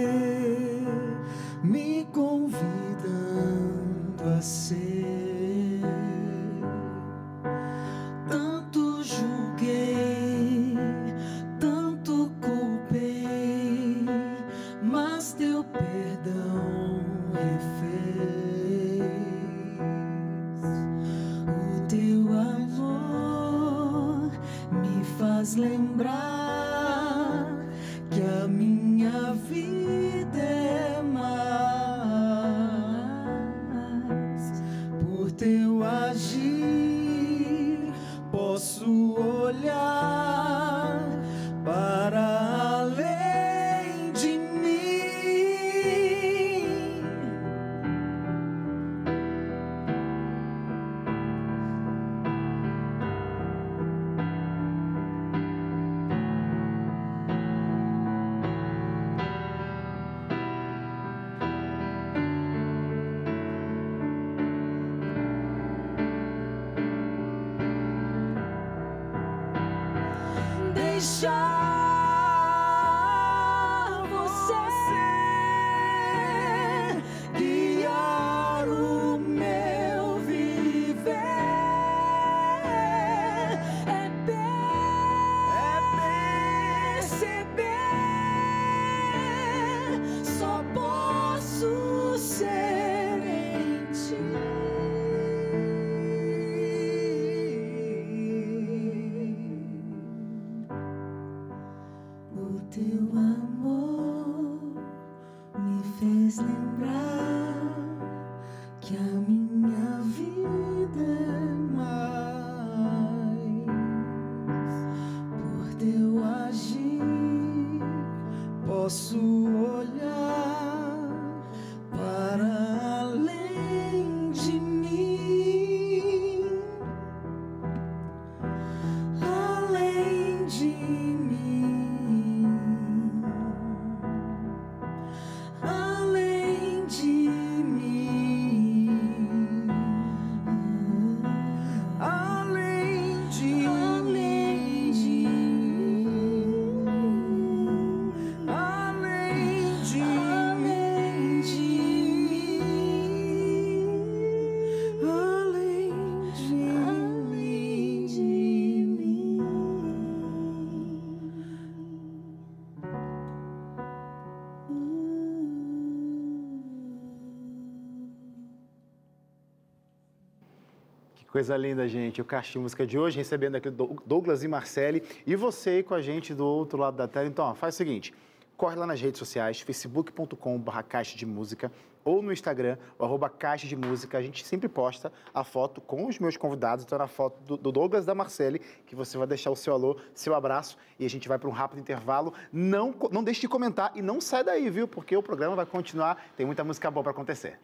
Coisa 171.40 171.56
linda, 171.56 171.88
gente. 171.88 172.20
O 172.20 172.24
Caixa 172.24 172.52
de 172.52 172.58
Música 172.58 172.86
de 172.86 172.98
hoje, 172.98 173.16
recebendo 173.16 173.54
aqui 173.54 173.70
Douglas 173.70 174.44
e 174.44 174.48
Marcele. 174.48 175.02
E 175.26 175.34
você 175.34 175.70
aí 175.70 175.82
com 175.82 175.94
a 175.94 176.02
gente 176.02 176.34
do 176.34 176.44
outro 176.44 176.78
lado 176.78 176.98
da 176.98 177.08
tela. 177.08 177.26
Então, 177.26 177.46
ó, 177.46 177.54
faz 177.54 177.76
o 177.76 177.78
seguinte. 177.78 178.12
Corre 178.58 178.76
lá 178.76 178.86
nas 178.86 179.00
redes 179.00 179.18
sociais, 179.18 179.58
facebook.com.br 179.58 180.82
Caixa 180.86 181.16
de 181.16 181.24
Música 181.24 181.72
ou 182.04 182.20
no 182.20 182.30
Instagram, 182.30 182.76
o 182.98 183.06
arroba 183.06 183.30
Caixa 183.30 183.66
de 183.66 183.74
Música. 183.74 184.18
A 184.18 184.22
gente 184.22 184.46
sempre 184.46 184.68
posta 184.68 185.10
a 185.32 185.42
foto 185.42 185.80
com 185.80 186.06
os 186.06 186.18
meus 186.18 186.36
convidados. 186.36 186.84
Então, 186.84 186.98
na 186.98 187.06
foto 187.06 187.40
do, 187.40 187.56
do 187.56 187.72
Douglas 187.72 188.04
da 188.04 188.14
Marcele, 188.14 188.58
que 188.84 188.94
você 188.94 189.16
vai 189.16 189.26
deixar 189.26 189.50
o 189.50 189.56
seu 189.56 189.72
alô, 189.72 189.98
seu 190.12 190.34
abraço 190.34 190.76
e 190.98 191.06
a 191.06 191.08
gente 191.08 191.26
vai 191.26 191.38
para 191.38 191.48
um 191.48 191.52
rápido 191.52 191.80
intervalo. 191.80 192.34
Não, 192.52 192.94
não 193.10 193.24
deixe 193.24 193.40
de 193.40 193.48
comentar 193.48 193.92
e 193.94 194.02
não 194.02 194.20
sai 194.20 194.44
daí, 194.44 194.68
viu? 194.68 194.86
Porque 194.86 195.16
o 195.16 195.22
programa 195.22 195.56
vai 195.56 195.64
continuar. 195.64 196.22
Tem 196.36 196.44
muita 196.44 196.62
música 196.62 196.90
boa 196.90 197.02
para 197.02 197.12
acontecer. 197.12 197.58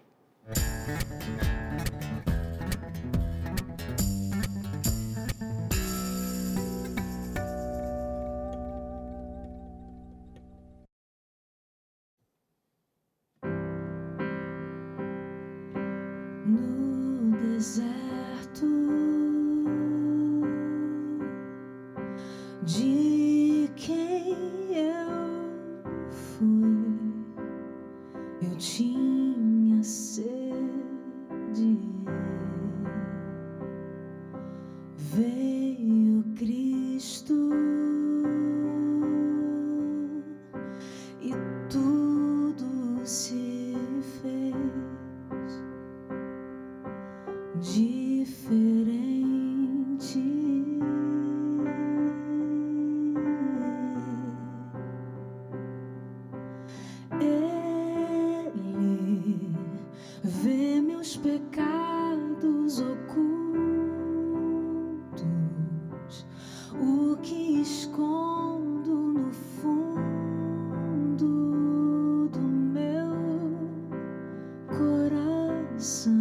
思 75.79 76.16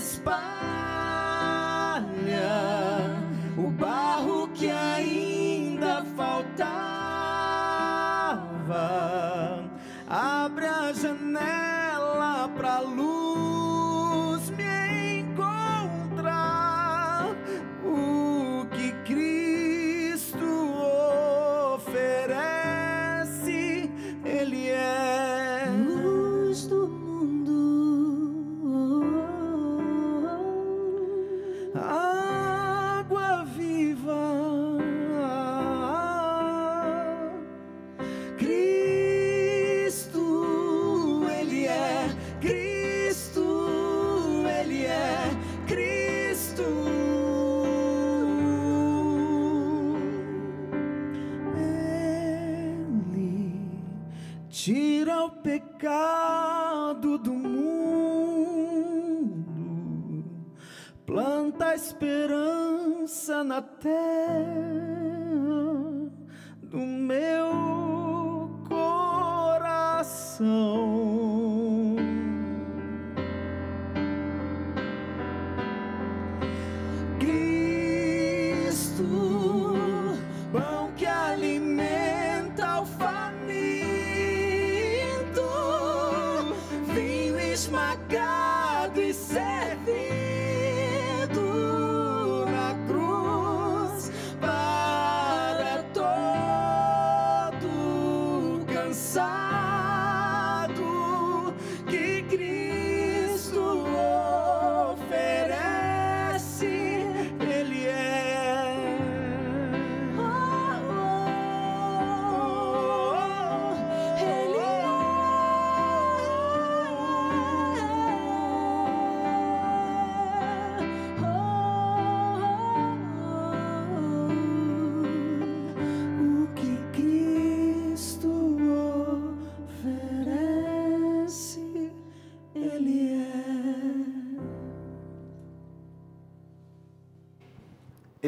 espalha. 0.00 0.40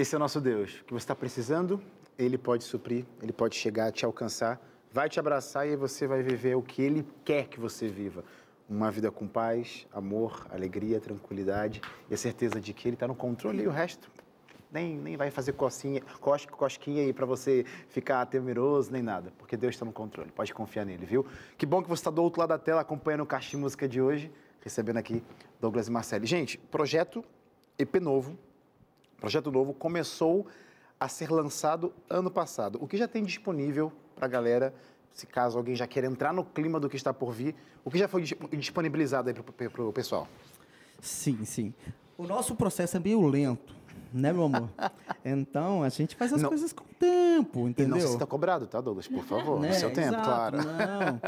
Esse 0.03 0.17
é 0.17 0.19
o 0.19 0.19
nosso 0.19 0.41
Deus. 0.41 0.81
O 0.81 0.85
que 0.85 0.93
você 0.93 1.05
está 1.05 1.15
precisando, 1.15 1.81
Ele 2.19 2.37
pode 2.37 2.65
suprir, 2.65 3.07
Ele 3.23 3.33
pode 3.33 3.55
chegar, 3.55 3.93
te 3.93 4.05
alcançar, 4.05 4.61
vai 4.91 5.09
te 5.09 5.21
abraçar 5.21 5.69
e 5.69 5.77
você 5.77 6.09
vai 6.09 6.25
viver 6.25 6.57
o 6.57 6.61
que 6.61 6.83
Ele 6.83 7.07
quer 7.25 7.47
que 7.47 7.61
você 7.61 7.87
viva. 7.87 8.25
Uma 8.69 8.91
vida 8.91 9.13
com 9.13 9.29
paz, 9.29 9.87
amor, 9.93 10.45
alegria, 10.51 10.99
tranquilidade 10.99 11.81
e 12.11 12.15
a 12.15 12.17
certeza 12.17 12.61
de 12.61 12.75
que 12.75 12.89
Ele 12.89 12.97
está 12.97 13.07
no 13.07 13.15
controle 13.15 13.63
e 13.63 13.69
o 13.69 13.71
resto 13.71 14.11
nem, 14.73 14.99
nem 14.99 15.17
vai 15.17 15.31
fazer 15.31 15.53
cocinha, 15.53 16.03
cos, 16.21 16.47
cosquinha 16.47 17.05
aí 17.05 17.13
para 17.13 17.25
você 17.25 17.65
ficar 17.89 18.27
temeroso, 18.27 18.91
nem 18.91 19.05
nada, 19.05 19.33
porque 19.39 19.57
Deus 19.57 19.77
está 19.77 19.87
no 19.87 19.93
controle, 19.93 20.33
pode 20.33 20.53
confiar 20.53 20.85
nele, 20.85 21.07
viu? 21.07 21.25
Que 21.57 21.65
bom 21.65 21.81
que 21.81 21.89
você 21.89 22.01
está 22.01 22.11
do 22.11 22.21
outro 22.25 22.41
lado 22.41 22.49
da 22.49 22.59
tela 22.59 22.81
acompanhando 22.81 23.21
o 23.21 23.27
Caixa 23.27 23.51
de 23.51 23.57
Música 23.57 23.89
de 23.89 24.03
hoje, 24.03 24.33
recebendo 24.63 24.97
aqui 24.97 25.23
Douglas 25.61 25.87
e 25.87 25.93
Marcelo. 25.93 26.27
Gente, 26.27 26.59
projeto 26.59 27.25
EP 27.79 28.01
novo, 28.01 28.37
projeto 29.23 29.53
novo 29.53 29.73
começou 29.73 30.47
a 30.99 31.09
ser 31.09 31.31
lançado 31.31 31.93
ano 32.11 32.29
passado. 32.29 32.77
O 32.83 32.89
que 32.89 32.97
já 32.97 33.07
tem 33.07 33.23
disponível 33.23 33.93
para 34.17 34.27
a 34.27 34.29
galera, 34.29 34.75
se 35.13 35.27
caso 35.27 35.57
alguém 35.57 35.77
já 35.77 35.87
queira 35.87 36.09
entrar 36.09 36.33
no 36.33 36.45
clima 36.45 36.81
do 36.81 36.89
que 36.89 36.97
está 36.97 37.15
por 37.15 37.33
vir, 37.33 37.55
o 37.85 37.91
que 37.91 37.99
já 37.99 38.09
foi 38.09 38.25
disponibilizado 38.59 39.29
aí 39.29 39.35
para 39.35 39.85
o 39.85 39.93
pessoal? 39.93 40.27
Sim, 41.01 41.45
sim. 41.45 41.73
O 42.19 42.27
nosso 42.27 42.57
processo 42.57 42.97
é 42.97 43.01
meio 43.01 43.25
lento 43.27 43.83
né, 44.13 44.33
meu 44.33 44.45
amor? 44.45 44.69
Então, 45.25 45.85
a 45.85 45.89
gente 45.89 46.17
faz 46.17 46.33
as 46.33 46.43
não. 46.43 46.49
coisas 46.49 46.73
com 46.73 46.85
tempo, 46.99 47.69
entendeu? 47.69 47.97
E 47.97 48.01
não 48.01 48.09
se 48.09 48.15
está 48.15 48.27
cobrado, 48.27 48.67
tá, 48.67 48.81
Douglas? 48.81 49.07
Por 49.07 49.23
favor, 49.23 49.61
né? 49.61 49.69
no 49.69 49.75
seu 49.75 49.93
tempo, 49.93 50.09
Exato, 50.09 50.25
claro. 50.25 50.57
Não. 50.59 51.21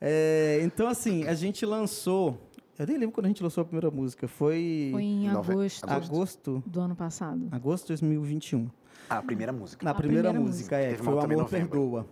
É, 0.00 0.60
então, 0.62 0.86
assim, 0.86 1.26
a 1.26 1.34
gente 1.34 1.66
lançou... 1.66 2.38
Eu 2.78 2.86
nem 2.86 2.98
lembro 2.98 3.14
quando 3.14 3.26
a 3.26 3.28
gente 3.28 3.42
lançou 3.42 3.62
a 3.62 3.64
primeira 3.64 3.90
música. 3.90 4.26
Foi... 4.26 4.88
Foi 4.92 5.02
em 5.02 5.28
agosto. 5.28 5.84
Agosto. 5.84 6.62
Do 6.66 6.80
ano 6.80 6.96
passado. 6.96 7.48
Agosto 7.52 7.84
de 7.84 7.88
2021. 8.02 8.68
Ah, 9.08 9.18
a 9.18 9.22
primeira 9.22 9.52
música. 9.52 9.84
Na 9.84 9.92
a 9.92 9.94
primeira, 9.94 10.30
primeira 10.30 10.46
música, 10.46 10.76
música, 10.76 10.76
é. 10.76 10.90
Teve 10.90 11.02
foi 11.02 11.14
o 11.14 11.20
Amor 11.20 11.48
Perdoa. 11.48 12.06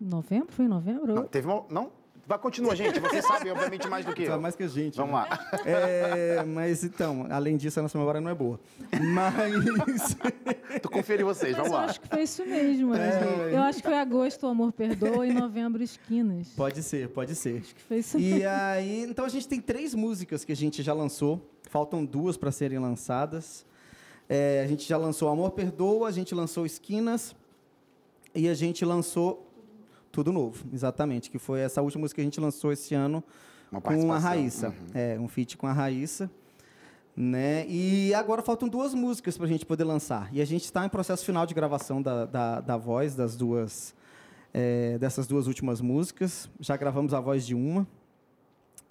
Novembro? 0.00 0.52
Foi 0.52 0.64
em 0.64 0.68
novembro? 0.68 1.14
Não, 1.14 1.24
teve 1.24 1.46
uma... 1.48 1.64
Não? 1.68 1.90
Vai, 2.28 2.38
continua, 2.38 2.76
gente. 2.76 3.00
Vocês 3.00 3.24
sabem, 3.24 3.50
obviamente, 3.50 3.88
mais 3.88 4.04
do 4.04 4.12
que 4.12 4.24
eu. 4.24 4.26
Sabe 4.26 4.42
mais 4.42 4.54
que 4.54 4.62
a 4.62 4.68
gente. 4.68 4.98
Vamos 4.98 5.18
né? 5.18 5.26
lá. 5.30 5.50
É, 5.64 6.44
mas, 6.44 6.84
então, 6.84 7.26
além 7.30 7.56
disso, 7.56 7.80
a 7.80 7.82
nossa 7.82 7.96
memória 7.96 8.20
não 8.20 8.30
é 8.30 8.34
boa. 8.34 8.60
Mas... 9.00 10.14
tu 10.82 10.90
confere 10.90 11.24
vocês, 11.24 11.56
vamos 11.56 11.70
mas 11.70 11.78
lá. 11.78 11.84
Eu 11.84 11.88
acho 11.88 12.00
que 12.02 12.08
foi 12.08 12.22
isso 12.22 12.44
mesmo. 12.44 12.94
É... 12.94 13.54
Eu 13.54 13.62
acho 13.62 13.78
que 13.78 13.88
foi 13.88 13.96
agosto, 13.96 14.46
o 14.46 14.50
Amor 14.50 14.72
Perdoa, 14.72 15.26
e 15.26 15.32
novembro, 15.32 15.82
Esquinas. 15.82 16.48
Pode 16.50 16.82
ser, 16.82 17.08
pode 17.08 17.34
ser. 17.34 17.62
Acho 17.62 17.74
que 17.74 17.80
foi 17.80 17.96
isso 17.96 18.18
mesmo. 18.18 18.36
E 18.36 18.44
aí, 18.44 19.04
então, 19.08 19.24
a 19.24 19.30
gente 19.30 19.48
tem 19.48 19.58
três 19.58 19.94
músicas 19.94 20.44
que 20.44 20.52
a 20.52 20.56
gente 20.56 20.82
já 20.82 20.92
lançou. 20.92 21.40
Faltam 21.70 22.04
duas 22.04 22.36
para 22.36 22.52
serem 22.52 22.78
lançadas. 22.78 23.64
É, 24.28 24.60
a 24.62 24.66
gente 24.66 24.86
já 24.86 24.98
lançou 24.98 25.30
Amor 25.30 25.52
Perdoa, 25.52 26.08
a 26.08 26.12
gente 26.12 26.34
lançou 26.34 26.66
Esquinas 26.66 27.34
e 28.34 28.50
a 28.50 28.52
gente 28.52 28.84
lançou 28.84 29.47
tudo 30.10 30.32
novo, 30.32 30.64
exatamente. 30.72 31.30
Que 31.30 31.38
foi 31.38 31.60
essa 31.60 31.82
última 31.82 32.02
música 32.02 32.16
que 32.16 32.20
a 32.22 32.24
gente 32.24 32.40
lançou 32.40 32.72
esse 32.72 32.94
ano 32.94 33.22
com 33.82 34.12
a 34.12 34.18
Raíssa. 34.18 34.68
Uhum. 34.68 34.74
É, 34.94 35.18
um 35.18 35.28
feat 35.28 35.56
com 35.56 35.66
a 35.66 35.72
Raíssa. 35.72 36.30
Né? 37.16 37.66
E 37.68 38.14
agora 38.14 38.42
faltam 38.42 38.68
duas 38.68 38.94
músicas 38.94 39.36
para 39.36 39.46
a 39.46 39.48
gente 39.48 39.66
poder 39.66 39.84
lançar. 39.84 40.28
E 40.32 40.40
a 40.40 40.44
gente 40.44 40.64
está 40.64 40.86
em 40.86 40.88
processo 40.88 41.24
final 41.24 41.46
de 41.46 41.52
gravação 41.52 42.00
da, 42.00 42.24
da, 42.24 42.60
da 42.60 42.76
voz 42.76 43.14
das 43.14 43.36
duas, 43.36 43.94
é, 44.54 44.96
dessas 44.98 45.26
duas 45.26 45.46
últimas 45.48 45.80
músicas. 45.80 46.48
Já 46.60 46.76
gravamos 46.76 47.12
a 47.12 47.20
voz 47.20 47.44
de 47.44 47.54
uma 47.54 47.86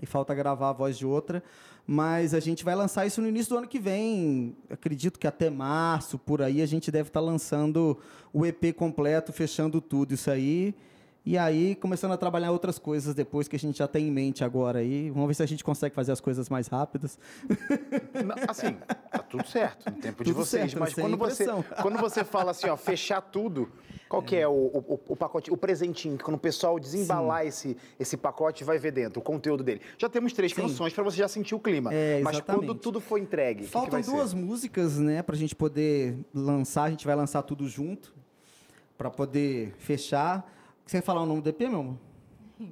e 0.02 0.06
falta 0.06 0.34
gravar 0.36 0.70
a 0.70 0.74
voz 0.74 0.98
de 0.98 1.06
outra. 1.06 1.42
Mas 1.90 2.34
a 2.34 2.42
gente 2.42 2.66
vai 2.66 2.76
lançar 2.76 3.06
isso 3.06 3.22
no 3.22 3.30
início 3.30 3.52
do 3.52 3.60
ano 3.60 3.68
que 3.68 3.80
vem. 3.80 4.54
Acredito 4.70 5.18
que 5.18 5.26
até 5.26 5.50
março, 5.50 6.20
por 6.20 6.42
aí, 6.42 6.62
a 6.62 6.66
gente 6.66 6.92
deve 6.92 7.08
estar 7.08 7.22
tá 7.22 7.26
lançando 7.26 7.98
o 8.34 8.46
EP 8.46 8.76
completo, 8.76 9.32
fechando 9.32 9.80
tudo 9.80 10.14
isso 10.14 10.30
aí. 10.30 10.76
E 11.28 11.38
aí, 11.38 11.76
começando 11.76 12.14
a 12.14 12.18
trabalhar 12.18 12.52
outras 12.52 12.80
coisas 12.80 13.14
depois 13.14 13.50
que 13.50 13.56
a 13.58 13.60
gente 13.60 13.80
já 13.80 13.86
tem 13.86 14.08
em 14.08 14.12
mente 14.12 14.46
agora 14.46 14.80
aí. 14.80 15.10
Vamos 15.10 15.28
ver 15.28 15.34
se 15.34 15.44
a 15.44 15.46
gente 15.46 15.62
consegue 15.62 15.94
fazer 15.94 16.14
as 16.14 16.22
coisas 16.22 16.48
mais 16.48 16.68
rápidas. 16.70 17.20
Assim, 18.48 18.78
tá 19.12 19.20
tudo 19.20 19.46
certo 19.46 19.92
no 19.92 19.98
tempo 19.98 20.20
tudo 20.20 20.28
de 20.28 20.32
vocês. 20.32 20.72
Certo, 20.72 20.80
mas 20.80 20.94
quando 20.94 21.18
você, 21.18 21.46
quando 21.82 22.00
você 22.00 22.24
fala 22.24 22.52
assim, 22.52 22.70
ó, 22.70 22.78
fechar 22.78 23.20
tudo, 23.20 23.70
qual 24.08 24.22
é. 24.22 24.26
que 24.26 24.36
é 24.38 24.48
o, 24.48 24.54
o, 24.54 25.00
o, 25.06 25.16
pacote, 25.18 25.52
o 25.52 25.58
presentinho, 25.58 26.18
que 26.18 26.24
quando 26.24 26.38
o 26.38 26.40
pessoal 26.40 26.80
desembalar 26.80 27.46
esse, 27.46 27.76
esse 28.00 28.16
pacote, 28.16 28.64
vai 28.64 28.80
ver 28.80 28.94
dentro, 28.94 29.20
o 29.20 29.22
conteúdo 29.22 29.66
dele. 29.66 29.82
Já 29.98 30.08
temos 30.08 30.32
três 30.32 30.54
Sim. 30.54 30.62
canções 30.62 30.94
para 30.94 31.04
você 31.04 31.18
já 31.18 31.28
sentir 31.28 31.56
o 31.56 31.60
clima. 31.60 31.94
É, 31.94 32.22
mas 32.22 32.40
quando 32.40 32.74
tudo 32.74 33.02
for 33.02 33.20
entregue, 33.20 33.68
Faltam 33.68 34.00
que 34.00 34.06
que 34.06 34.16
duas 34.16 34.30
ser? 34.30 34.38
músicas, 34.38 34.98
né, 34.98 35.22
pra 35.22 35.36
gente 35.36 35.54
poder 35.54 36.18
lançar. 36.34 36.84
A 36.84 36.90
gente 36.90 37.06
vai 37.06 37.18
lançar 37.18 37.42
tudo 37.42 37.68
junto, 37.68 38.16
para 38.98 39.10
poder 39.10 39.76
fechar. 39.78 40.54
Você 40.88 41.00
quer 41.00 41.04
falar 41.04 41.22
o 41.22 41.26
nome 41.26 41.42
do 41.42 41.50
EP, 41.50 41.60
meu 41.64 41.82
amor? 41.82 41.98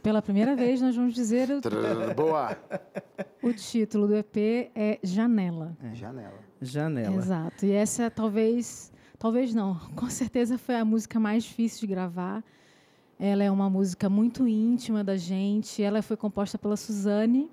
Pela 0.00 0.22
primeira 0.22 0.54
vez, 0.54 0.80
nós 0.80 0.94
vamos 0.94 1.14
dizer. 1.14 1.48
O... 1.50 2.14
Boa! 2.14 2.56
O 3.42 3.54
título 3.54 4.06
do 4.06 4.14
EP 4.14 4.36
é 4.74 4.98
Janela. 5.02 5.74
É. 5.82 5.94
Janela. 5.94 6.38
Janela. 6.60 7.16
Exato. 7.16 7.64
E 7.64 7.72
essa 7.72 8.10
talvez. 8.10 8.92
Talvez 9.18 9.54
não. 9.54 9.76
Com 9.96 10.08
certeza 10.10 10.58
foi 10.58 10.76
a 10.76 10.84
música 10.84 11.18
mais 11.18 11.42
difícil 11.42 11.80
de 11.80 11.86
gravar. 11.86 12.44
Ela 13.18 13.42
é 13.42 13.50
uma 13.50 13.68
música 13.68 14.08
muito 14.10 14.46
íntima 14.46 15.02
da 15.02 15.16
gente. 15.16 15.82
Ela 15.82 16.02
foi 16.02 16.18
composta 16.18 16.58
pela 16.58 16.76
Suzane. 16.76 17.50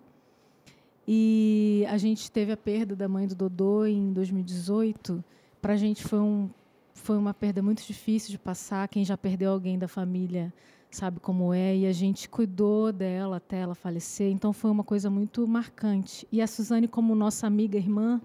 E 1.07 1.85
a 1.89 1.97
gente 1.97 2.29
teve 2.29 2.51
a 2.51 2.57
perda 2.57 2.95
da 2.95 3.07
mãe 3.07 3.25
do 3.25 3.33
Dodô 3.33 3.85
em 3.85 4.11
2018. 4.11 5.23
Para 5.61 5.73
a 5.73 5.77
gente 5.77 6.03
foi 6.03 6.19
um 6.19 6.49
foi 6.97 7.17
uma 7.17 7.33
perda 7.33 7.61
muito 7.61 7.85
difícil 7.85 8.31
de 8.31 8.37
passar. 8.37 8.87
Quem 8.87 9.05
já 9.05 9.17
perdeu 9.17 9.51
alguém 9.51 9.77
da 9.77 9.87
família 9.87 10.53
sabe 10.91 11.19
como 11.19 11.53
é. 11.53 11.75
E 11.75 11.85
a 11.85 11.91
gente 11.91 12.27
cuidou 12.27 12.91
dela 12.91 13.37
até 13.37 13.59
ela 13.59 13.75
falecer. 13.75 14.31
Então 14.31 14.51
foi 14.51 14.69
uma 14.69 14.83
coisa 14.83 15.09
muito 15.09 15.47
marcante. 15.47 16.27
E 16.31 16.41
a 16.41 16.47
Suzane, 16.47 16.87
como 16.87 17.15
nossa 17.15 17.47
amiga 17.47 17.77
irmã, 17.77 18.21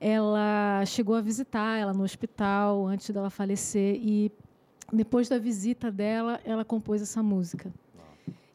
ela 0.00 0.84
chegou 0.86 1.14
a 1.14 1.20
visitar 1.20 1.78
ela 1.78 1.92
no 1.92 2.02
hospital 2.02 2.86
antes 2.86 3.10
dela 3.10 3.30
falecer. 3.30 3.96
E 4.02 4.32
depois 4.92 5.28
da 5.28 5.38
visita 5.38 5.90
dela, 5.90 6.40
ela 6.44 6.64
compôs 6.64 7.02
essa 7.02 7.22
música. 7.22 7.72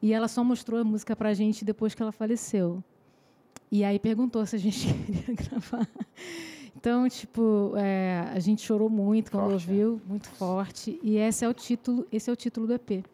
E 0.01 0.13
ela 0.13 0.27
só 0.27 0.43
mostrou 0.43 0.81
a 0.81 0.83
música 0.83 1.15
para 1.15 1.29
a 1.29 1.33
gente 1.33 1.63
depois 1.63 1.95
que 1.95 2.01
ela 2.01 2.11
faleceu. 2.11 2.83
E 3.71 3.83
aí 3.83 3.97
perguntou 3.97 4.45
se 4.45 4.55
a 4.55 4.59
gente 4.59 4.85
queria 5.05 5.35
gravar. 5.35 5.87
Então, 6.75 7.07
tipo, 7.07 7.73
é, 7.75 8.27
a 8.33 8.39
gente 8.39 8.61
chorou 8.61 8.89
muito 8.89 9.31
quando 9.31 9.51
forte, 9.51 9.69
ouviu, 9.69 10.01
é. 10.03 10.09
muito 10.09 10.29
forte. 10.29 10.99
E 11.01 11.17
esse 11.17 11.45
é 11.45 11.49
o 11.49 11.53
título, 11.53 12.05
esse 12.11 12.29
é 12.29 12.33
o 12.33 12.35
título 12.35 12.67
do 12.67 12.73
EP. 12.73 12.89
Legal. 12.89 13.05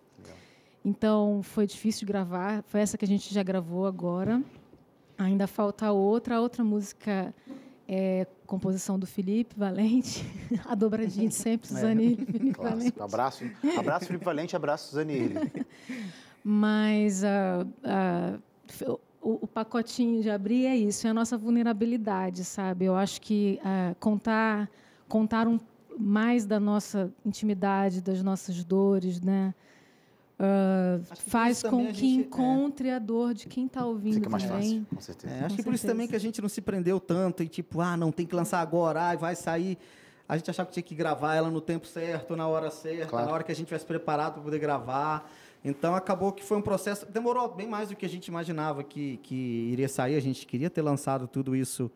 Então, 0.84 1.42
foi 1.44 1.68
difícil 1.68 2.02
de 2.02 2.06
gravar. 2.06 2.64
Foi 2.64 2.80
essa 2.80 2.98
que 2.98 3.06
a 3.06 3.08
gente 3.08 3.34
já 3.34 3.44
gravou 3.44 3.86
agora. 3.86 4.42
Ainda 5.18 5.46
falta 5.46 5.92
outra. 5.92 6.38
A 6.38 6.42
outra 6.42 6.64
música 6.64 7.34
é 7.88 8.28
composição 8.46 9.00
do 9.00 9.08
Felipe 9.08 9.56
Valente. 9.58 10.24
a 10.66 10.76
dobradinha 10.76 11.28
de 11.28 11.34
sempre, 11.34 11.68
Suzane 11.68 12.14
é. 12.22 12.32
Felipe 12.32 12.62
Valente. 12.62 13.02
Abraço, 13.02 13.44
abraço 13.78 14.06
Felipe 14.06 14.26
Valente, 14.26 14.56
abraço 14.56 14.90
Suzane 14.90 15.34
Mas 16.44 17.24
uh, 17.24 17.68
uh, 18.88 19.00
o, 19.22 19.40
o, 19.42 19.48
pacotinho 19.48 20.22
de 20.22 20.30
abrir 20.30 20.66
é 20.66 20.76
isso, 20.76 21.06
é 21.06 21.10
a 21.10 21.14
nossa 21.14 21.38
vulnerabilidade, 21.38 22.44
sabe? 22.44 22.86
Eu 22.86 22.96
acho 22.96 23.22
que 23.22 23.60
uh, 23.62 23.96
contar, 24.00 24.70
contar 25.08 25.48
um, 25.48 25.60
mais 25.98 26.46
da 26.46 26.60
nossa 26.60 27.12
intimidade, 27.26 28.02
das 28.02 28.24
nossas 28.24 28.64
dores, 28.64 29.22
né? 29.22 29.54
Uh, 30.40 31.04
faz 31.28 31.62
com 31.62 31.88
que 31.88 31.94
gente, 31.94 32.28
encontre 32.28 32.88
é. 32.88 32.96
a 32.96 33.00
dor 33.00 33.34
de 33.34 33.46
quem 33.46 33.66
está 33.66 33.86
ouvindo 33.86 34.14
Fica 34.14 34.30
mais 34.30 34.44
também. 34.44 34.62
Fácil, 34.62 34.86
com 34.96 35.02
certeza. 35.02 35.34
É, 35.34 35.46
acho 35.46 35.56
que 35.58 35.64
por 35.64 35.74
isso 35.74 35.86
também 35.86 36.08
que 36.08 36.16
a 36.16 36.20
gente 36.20 36.42
não 36.42 36.48
se 36.48 36.62
prendeu 36.62 36.98
tanto 36.98 37.44
e 37.44 37.48
tipo, 37.50 37.82
ah, 37.82 37.98
não 37.98 38.10
tem 38.10 38.26
que 38.26 38.34
lançar 38.34 38.62
agora, 38.62 39.10
ah, 39.10 39.16
vai 39.18 39.36
sair. 39.36 39.78
A 40.30 40.38
gente 40.38 40.50
achava 40.50 40.68
que 40.68 40.74
tinha 40.74 40.84
que 40.84 40.96
gravar 40.96 41.36
ela 41.36 41.50
no 41.50 41.60
tempo 41.60 41.86
certo, 41.86 42.38
na 42.38 42.48
hora 42.48 42.72
certa, 42.72 43.08
claro. 43.08 43.26
na 43.26 43.34
hora 43.34 43.44
que 43.44 43.52
a 43.52 43.56
gente 43.56 43.66
estivesse 43.66 43.86
preparado 43.86 44.36
para 44.36 44.44
poder 44.44 44.60
gravar. 44.60 45.30
Então 45.64 45.94
acabou 45.94 46.32
que 46.32 46.44
foi 46.44 46.58
um 46.58 46.62
processo. 46.62 47.06
Demorou 47.06 47.48
bem 47.50 47.68
mais 47.68 47.90
do 47.90 47.96
que 47.96 48.06
a 48.06 48.10
gente 48.10 48.28
imaginava 48.28 48.84
que, 48.84 49.18
que 49.24 49.36
iria 49.72 49.90
sair. 49.90 50.16
A 50.16 50.22
gente 50.22 50.46
queria 50.46 50.70
ter 50.70 50.82
lançado 50.82 51.28
tudo 51.28 51.56
isso 51.56 51.92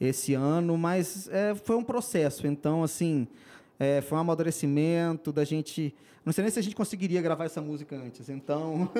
esse 0.00 0.32
ano, 0.34 0.78
mas 0.78 1.28
é, 1.28 1.54
foi 1.54 1.76
um 1.76 1.84
processo. 1.84 2.46
Então, 2.46 2.82
assim, 2.82 3.26
é, 3.80 4.02
foi 4.02 4.18
um 4.18 4.20
amadurecimento 4.20 5.32
da 5.32 5.42
gente. 5.42 5.94
Não 6.22 6.34
sei 6.34 6.42
nem 6.42 6.50
se 6.50 6.58
a 6.58 6.62
gente 6.62 6.76
conseguiria 6.76 7.22
gravar 7.22 7.46
essa 7.46 7.62
música 7.62 7.96
antes, 7.96 8.28
então. 8.28 8.90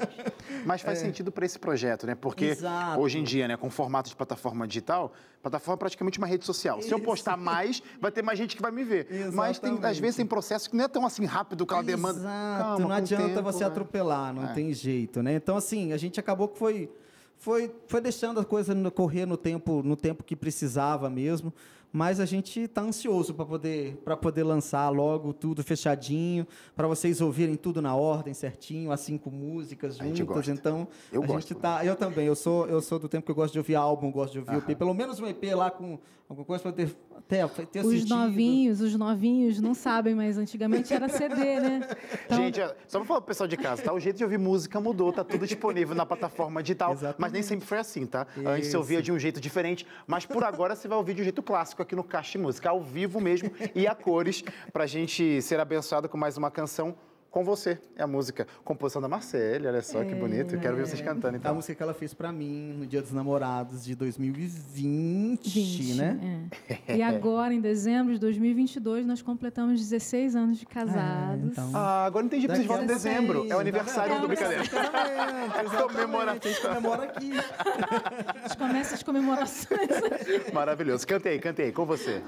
Mas 0.66 0.82
faz 0.82 1.00
é. 1.00 1.06
sentido 1.06 1.32
para 1.32 1.46
esse 1.46 1.58
projeto, 1.58 2.06
né? 2.06 2.14
Porque 2.14 2.44
Exato. 2.44 3.00
hoje 3.00 3.18
em 3.18 3.24
dia, 3.24 3.48
né, 3.48 3.56
com 3.56 3.70
formato 3.70 4.10
de 4.10 4.14
plataforma 4.14 4.68
digital, 4.68 5.10
plataforma 5.40 5.76
é 5.76 5.78
praticamente 5.78 6.18
uma 6.18 6.26
rede 6.26 6.44
social. 6.44 6.82
Se 6.82 6.92
eu 6.92 7.00
postar 7.00 7.38
mais, 7.38 7.82
vai 7.98 8.12
ter 8.12 8.20
mais 8.20 8.38
gente 8.38 8.54
que 8.54 8.60
vai 8.60 8.70
me 8.70 8.84
ver. 8.84 9.06
Exatamente. 9.10 9.34
Mas 9.34 9.58
tem, 9.58 9.78
às 9.82 9.98
vezes 9.98 10.16
tem 10.16 10.26
processo 10.26 10.68
que 10.68 10.76
não 10.76 10.84
é 10.84 10.88
tão 10.88 11.06
assim 11.06 11.24
rápido 11.24 11.64
que 11.64 11.72
ela 11.72 11.82
demanda. 11.82 12.18
Exato, 12.18 12.82
não 12.82 12.92
adianta 12.92 13.28
tempo, 13.28 13.42
você 13.42 13.60
né? 13.60 13.66
atropelar, 13.70 14.34
não 14.34 14.44
é. 14.44 14.52
tem 14.52 14.70
jeito, 14.74 15.22
né? 15.22 15.32
Então, 15.32 15.56
assim, 15.56 15.94
a 15.94 15.96
gente 15.96 16.20
acabou 16.20 16.46
que 16.46 16.58
foi 16.58 16.90
foi, 17.38 17.74
foi 17.86 18.00
deixando 18.00 18.40
a 18.40 18.44
coisa 18.44 18.74
correr 18.90 19.26
no 19.26 19.36
tempo, 19.36 19.82
no 19.82 19.96
tempo 19.96 20.24
que 20.24 20.34
precisava 20.34 21.08
mesmo. 21.08 21.52
Mas 21.92 22.20
a 22.20 22.26
gente 22.26 22.60
está 22.60 22.82
ansioso 22.82 23.32
para 23.32 23.46
poder, 23.46 23.96
pra 24.04 24.16
poder 24.16 24.42
lançar 24.42 24.88
logo 24.90 25.32
tudo 25.32 25.62
fechadinho, 25.62 26.46
para 26.74 26.86
vocês 26.86 27.20
ouvirem 27.20 27.56
tudo 27.56 27.80
na 27.80 27.94
ordem 27.94 28.34
certinho, 28.34 28.92
as 28.92 29.00
cinco 29.00 29.30
músicas 29.30 29.96
juntas. 29.96 30.48
Então, 30.48 30.88
Eu 31.10 31.22
a 31.22 31.26
gosto 31.26 31.48
gente 31.48 31.54
tá. 31.60 31.84
Eu 31.84 31.96
também, 31.96 32.26
eu 32.26 32.34
sou, 32.36 32.66
eu 32.66 32.82
sou 32.82 32.98
do 32.98 33.08
tempo 33.08 33.24
que 33.24 33.30
eu 33.30 33.34
gosto 33.34 33.52
de 33.52 33.58
ouvir 33.58 33.76
álbum, 33.76 34.10
gosto 34.10 34.32
de 34.32 34.38
ouvir 34.40 34.56
EP. 34.56 34.76
Pelo 34.76 34.92
menos 34.92 35.18
um 35.20 35.26
EP 35.26 35.42
lá 35.54 35.70
com 35.70 35.98
alguma 36.28 36.44
coisa 36.44 36.62
para 36.62 36.72
ter, 36.72 36.94
ter 37.22 37.44
Os 37.44 37.60
sentido. 37.64 38.08
novinhos, 38.08 38.80
os 38.80 38.94
novinhos 38.94 39.60
não 39.60 39.74
sabem, 39.74 40.14
mas 40.14 40.38
antigamente 40.38 40.92
era 40.92 41.08
CD, 41.08 41.60
né? 41.60 41.88
Então, 42.24 42.38
Gente, 42.38 42.60
só 42.86 42.98
pra 42.98 43.06
falar 43.06 43.20
pro 43.20 43.28
pessoal 43.28 43.48
de 43.48 43.56
casa, 43.56 43.82
tá? 43.82 43.92
O 43.92 44.00
jeito 44.00 44.16
de 44.16 44.24
ouvir 44.24 44.38
música 44.38 44.80
mudou, 44.80 45.12
tá 45.12 45.24
tudo 45.24 45.46
disponível 45.46 45.94
na 45.94 46.06
plataforma 46.06 46.62
digital. 46.62 46.90
Mas 46.90 47.00
nem 47.00 47.08
Exatamente. 47.10 47.46
sempre 47.46 47.66
foi 47.66 47.78
assim, 47.78 48.06
tá? 48.06 48.26
Antes 48.44 48.70
você 48.70 48.76
ouvia 48.76 49.02
de 49.02 49.12
um 49.12 49.18
jeito 49.18 49.40
diferente, 49.40 49.86
mas 50.06 50.24
por 50.26 50.44
agora 50.44 50.74
você 50.74 50.88
vai 50.88 50.98
ouvir 50.98 51.14
de 51.14 51.20
um 51.22 51.24
jeito 51.24 51.42
clássico 51.42 51.82
aqui 51.82 51.94
no 51.94 52.04
Caixa 52.04 52.32
de 52.32 52.38
Música, 52.38 52.70
ao 52.70 52.82
vivo 52.82 53.20
mesmo 53.20 53.50
e 53.74 53.86
a 53.86 53.94
cores, 53.94 54.42
pra 54.72 54.86
gente 54.86 55.40
ser 55.42 55.60
abençoado 55.60 56.08
com 56.08 56.16
mais 56.16 56.36
uma 56.36 56.50
canção 56.50 56.94
com 57.36 57.44
você. 57.44 57.78
É 57.94 58.02
a 58.02 58.06
música. 58.06 58.46
Composição 58.64 59.02
da 59.02 59.08
Marcele, 59.08 59.66
olha 59.66 59.82
só 59.82 60.02
que 60.02 60.14
bonito. 60.14 60.54
Eu 60.54 60.58
quero 60.58 60.74
ver 60.74 60.86
vocês 60.86 61.02
cantando 61.02 61.34
A 61.34 61.38
então. 61.38 61.54
música 61.54 61.74
que 61.74 61.82
ela 61.82 61.92
fez 61.92 62.14
para 62.14 62.32
mim 62.32 62.72
no 62.78 62.86
Dia 62.86 63.02
dos 63.02 63.12
Namorados 63.12 63.84
de 63.84 63.94
2020, 63.94 65.46
20, 65.46 65.94
né? 65.96 66.48
é. 66.88 66.96
E 66.96 67.02
agora, 67.02 67.52
em 67.52 67.60
dezembro 67.60 68.14
de 68.14 68.20
2022, 68.20 69.04
nós 69.04 69.20
completamos 69.20 69.78
16 69.78 70.34
anos 70.34 70.58
de 70.58 70.64
casados. 70.64 71.52
então. 71.52 71.70
Ah, 71.74 72.06
agora 72.06 72.24
entendi, 72.24 72.46
vocês 72.46 72.60
Daqui 72.60 72.68
voltam 72.68 72.86
em 72.86 72.90
a 72.90 72.94
dezembro. 72.94 73.40
seis, 73.40 73.50
É 73.50 73.56
o 73.56 73.58
aniversário 73.58 74.14
tá 74.14 74.20
do 74.22 74.28
brincadeira. 74.28 74.64
Casamento, 74.66 75.92
Comemoração. 75.92 76.40
A 76.42 76.48
gente 76.48 76.60
comemora 76.62 77.02
aqui. 77.04 77.30
A 77.36 78.48
gente 78.48 78.56
começa 78.56 78.94
as 78.94 79.02
comemorações 79.02 79.90
aqui. 79.90 80.54
Maravilhoso. 80.54 81.06
Cantei, 81.06 81.38
cantei, 81.38 81.70
com 81.70 81.84
você. 81.84 82.22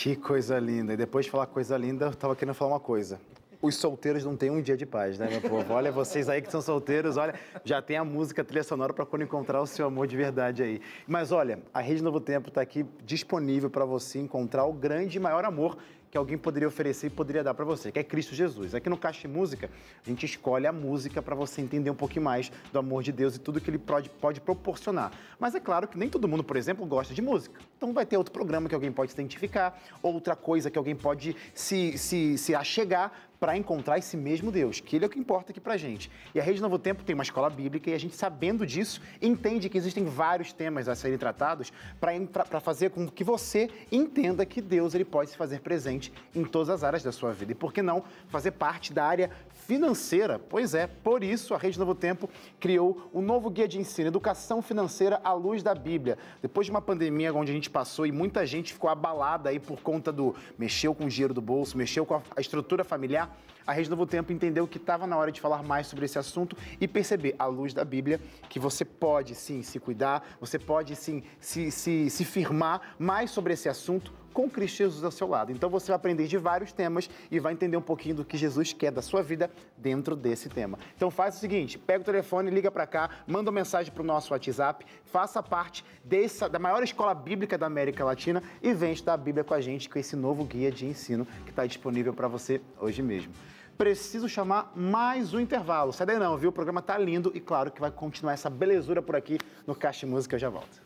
Que 0.04 0.18
coisa 0.18 0.60
linda. 0.60 0.92
E 0.92 0.98
depois 0.98 1.24
de 1.24 1.32
falar 1.32 1.46
coisa 1.46 1.78
linda, 1.78 2.08
eu 2.08 2.14
tava 2.14 2.36
querendo 2.36 2.54
falar 2.54 2.74
uma 2.74 2.80
coisa. 2.82 3.22
Os 3.62 3.76
solteiros 3.76 4.26
não 4.26 4.36
têm 4.36 4.50
um 4.50 4.62
dia 4.62 4.76
de 4.76 4.86
paz, 4.86 5.18
né, 5.18 5.30
meu 5.30 5.40
povo? 5.40 5.72
Olha, 5.74 5.94
vocês 5.94 6.28
aí 6.28 6.42
que 6.42 6.52
são 6.52 6.62
solteiros, 6.62 7.16
olha, 7.16 7.34
já 7.64 7.82
tem 7.82 7.96
a 7.96 8.04
música, 8.04 8.42
a 8.42 8.44
trilha 8.44 8.64
sonora 8.64 8.92
para 8.92 9.06
quando 9.06 9.22
encontrar 9.22 9.62
o 9.62 9.66
seu 9.66 9.86
amor 9.86 10.06
de 10.06 10.18
verdade 10.18 10.62
aí. 10.62 10.82
Mas 11.08 11.32
olha, 11.32 11.60
a 11.74 11.80
Rede 11.80 12.04
Novo 12.04 12.20
Tempo 12.20 12.50
está 12.50 12.60
aqui 12.60 12.86
disponível 13.06 13.70
para 13.70 13.86
você 13.86 14.20
encontrar 14.20 14.66
o 14.66 14.74
grande 14.74 15.20
e 15.20 15.22
maior 15.22 15.46
amor 15.46 15.78
que 16.14 16.18
alguém 16.20 16.38
poderia 16.38 16.68
oferecer 16.68 17.08
e 17.08 17.10
poderia 17.10 17.44
dar 17.44 17.56
para 17.56 17.66
você, 17.66 17.92
que 17.92 17.98
é 17.98 18.04
Cristo 18.04 18.36
Jesus. 18.36 18.76
Aqui 18.76 18.88
no 18.88 18.96
Caixa 18.96 19.28
Música, 19.28 19.68
a 20.06 20.08
gente 20.08 20.28
escolhe 20.28 20.68
a 20.68 20.72
música 20.72 21.24
para 21.24 21.34
você 21.34 21.60
entender 21.60 21.90
um 21.90 21.96
pouquinho 21.96 22.24
mais 22.24 22.52
do 22.72 22.78
amor 22.78 23.02
de 23.02 23.12
Deus 23.12 23.36
e 23.36 23.40
tudo 23.40 23.60
que 23.60 23.68
ele 23.68 23.80
pode, 23.80 24.12
pode 24.12 24.40
proporcionar. 24.40 25.12
Mas 25.40 25.56
é 25.56 25.60
claro 25.60 25.88
que 25.88 25.98
nem 25.98 26.08
todo 26.08 26.28
mundo, 26.28 26.44
por 26.44 26.56
exemplo, 26.56 26.86
gosta 26.86 27.16
de 27.16 27.22
música. 27.24 27.60
Então 27.76 27.92
vai 27.94 28.06
ter 28.06 28.16
outro 28.16 28.32
programa 28.32 28.70
que 28.70 28.76
alguém 28.76 28.92
pode 28.92 29.12
se 29.12 29.16
identificar, 29.16 29.82
outra 30.04 30.36
coisa 30.36 30.70
que 30.70 30.78
alguém 30.78 30.96
pode 30.96 31.36
se, 31.52 31.98
se, 31.98 32.38
se 32.38 32.54
achegar 32.54 33.12
para 33.44 33.58
encontrar 33.58 33.98
esse 33.98 34.16
mesmo 34.16 34.54
Deus, 34.54 34.80
que 34.80 34.96
ele 34.96 35.04
é 35.04 35.08
o 35.08 35.10
que 35.10 35.20
importa 35.20 35.52
aqui 35.52 35.60
para 35.60 35.76
gente. 35.76 36.10
E 36.34 36.40
a 36.40 36.44
Rede 36.44 36.62
Novo 36.62 36.80
Tempo 36.80 37.04
tem 37.04 37.14
uma 37.14 37.26
escola 37.26 37.50
bíblica 37.50 37.90
e 37.90 37.94
a 37.94 37.98
gente, 37.98 38.16
sabendo 38.16 38.66
disso, 38.66 39.02
entende 39.22 39.68
que 39.68 39.78
existem 39.78 40.06
vários 40.06 40.54
temas 40.54 40.88
a 40.88 40.96
serem 40.96 41.18
tratados 41.18 41.74
para 42.00 42.62
fazer 42.62 42.92
com 42.92 43.06
que 43.06 43.22
você 43.22 43.70
entenda 43.92 44.46
que 44.46 44.62
Deus 44.62 44.96
ele 44.96 45.04
pode 45.04 45.32
se 45.32 45.36
fazer 45.36 45.60
presente 45.60 46.14
em 46.34 46.46
todas 46.46 46.70
as 46.70 46.86
áreas 46.86 47.04
da 47.04 47.12
sua 47.12 47.34
vida. 47.34 47.52
E 47.52 47.56
por 47.56 47.74
que 47.74 47.82
não 47.82 48.06
fazer 48.30 48.52
parte 48.52 48.94
da 48.94 49.04
área 49.04 49.30
financeira? 49.50 50.40
Pois 50.40 50.74
é, 50.74 50.88
por 50.88 51.22
isso 51.22 51.54
a 51.54 51.58
Rede 51.58 51.78
Novo 51.78 51.94
Tempo 51.94 52.30
criou 52.62 53.10
um 53.14 53.22
novo 53.22 53.50
guia 53.50 53.68
de 53.68 53.78
ensino, 53.78 54.08
Educação 54.08 54.62
Financeira 54.62 55.20
à 55.22 55.34
Luz 55.34 55.62
da 55.62 55.76
Bíblia. 55.76 56.18
Depois 56.42 56.66
de 56.66 56.72
uma 56.72 56.82
pandemia 56.82 57.34
onde 57.34 57.52
a 57.52 57.54
gente 57.54 57.70
passou 57.70 58.06
e 58.06 58.12
muita 58.14 58.46
gente 58.46 58.72
ficou 58.72 58.90
abalada 58.90 59.50
aí 59.50 59.60
por 59.60 59.82
conta 59.82 60.14
do 60.14 60.34
mexeu 60.58 60.96
com 60.96 61.04
o 61.04 61.10
dinheiro 61.10 61.34
do 61.34 61.42
bolso, 61.42 61.78
mexeu 61.78 62.06
com 62.06 62.16
a 62.16 62.40
estrutura 62.40 62.86
familiar, 62.86 63.33
a 63.66 63.72
Rede 63.72 63.90
Novo 63.90 64.06
Tempo 64.06 64.32
entendeu 64.34 64.68
que 64.68 64.78
estava 64.78 65.08
na 65.08 65.16
hora 65.16 65.32
de 65.32 65.40
falar 65.40 65.64
mais 65.64 65.88
sobre 65.88 66.06
esse 66.06 66.20
assunto 66.20 66.56
e 66.80 66.88
perceber, 66.88 67.36
à 67.40 67.46
luz 67.46 67.74
da 67.74 67.86
Bíblia, 67.86 68.20
que 68.50 68.60
você 68.60 68.84
pode 68.84 69.36
sim 69.36 69.64
se 69.64 69.80
cuidar, 69.80 70.36
você 70.40 70.60
pode 70.60 70.96
sim 70.96 71.24
se, 71.40 71.72
se, 71.72 72.10
se 72.10 72.26
firmar 72.26 72.96
mais 73.00 73.32
sobre 73.32 73.54
esse 73.54 73.70
assunto 73.70 74.14
com 74.34 74.50
Cristo 74.50 74.78
Jesus 74.78 75.04
ao 75.04 75.12
seu 75.12 75.28
lado. 75.28 75.52
Então 75.52 75.70
você 75.70 75.88
vai 75.88 75.96
aprender 75.96 76.28
de 76.28 76.38
vários 76.38 76.74
temas 76.74 77.10
e 77.32 77.40
vai 77.40 77.54
entender 77.54 77.78
um 77.78 77.82
pouquinho 77.82 78.16
do 78.16 78.26
que 78.26 78.36
Jesus 78.38 78.74
quer 78.74 78.92
da 78.92 79.02
sua 79.02 79.22
vida 79.22 79.50
dentro 79.78 80.16
desse 80.16 80.50
tema. 80.50 80.78
Então 80.96 81.12
faz 81.12 81.36
o 81.36 81.40
seguinte, 81.40 81.78
pega 81.78 82.02
o 82.02 82.06
telefone, 82.06 82.50
liga 82.50 82.72
para 82.72 82.88
cá, 82.88 83.10
manda 83.28 83.50
uma 83.50 83.60
mensagem 83.60 83.94
para 83.94 84.02
o 84.02 84.06
nosso 84.06 84.34
WhatsApp, 84.34 84.86
faça 85.06 85.42
parte 85.42 85.86
dessa, 86.04 86.50
da 86.50 86.60
maior 86.60 86.84
escola 86.84 87.14
bíblica 87.14 87.58
da 87.58 87.68
América 87.68 88.04
Latina 88.04 88.42
e 88.62 88.74
vem 88.74 88.94
estudar 88.94 89.14
a 89.14 89.18
Bíblia 89.18 89.44
com 89.44 89.54
a 89.54 89.62
gente 89.62 89.90
com 89.90 90.00
esse 90.00 90.16
novo 90.16 90.44
guia 90.44 90.72
de 90.72 90.86
ensino 90.86 91.26
que 91.46 91.52
está 91.52 91.66
disponível 91.66 92.14
para 92.14 92.28
você 92.28 92.60
hoje 92.80 93.02
mesmo 93.02 93.34
preciso 93.78 94.30
chamar 94.30 94.72
mais 94.76 95.34
um 95.34 95.40
intervalo. 95.40 95.92
Sai 95.92 96.06
daí 96.06 96.20
não, 96.20 96.38
viu? 96.38 96.52
O 96.52 96.54
programa 96.54 96.82
tá 96.82 96.98
lindo 96.98 97.32
e 97.34 97.40
claro 97.40 97.72
que 97.72 97.82
vai 97.82 97.92
continuar 97.92 98.34
essa 98.34 98.50
belezura 98.50 99.02
por 99.02 99.16
aqui 99.16 99.38
no 99.66 99.76
Caixa 99.76 100.06
Música. 100.06 100.36
Eu 100.36 100.40
já 100.40 100.50
volto. 100.50 100.82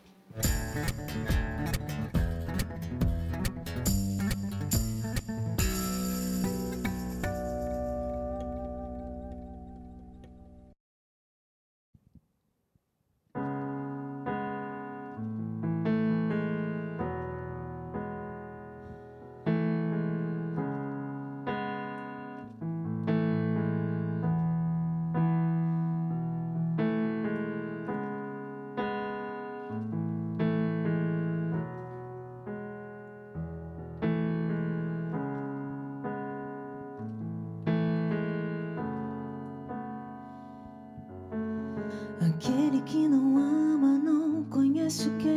isso 44.88 45.10
que 45.20 45.37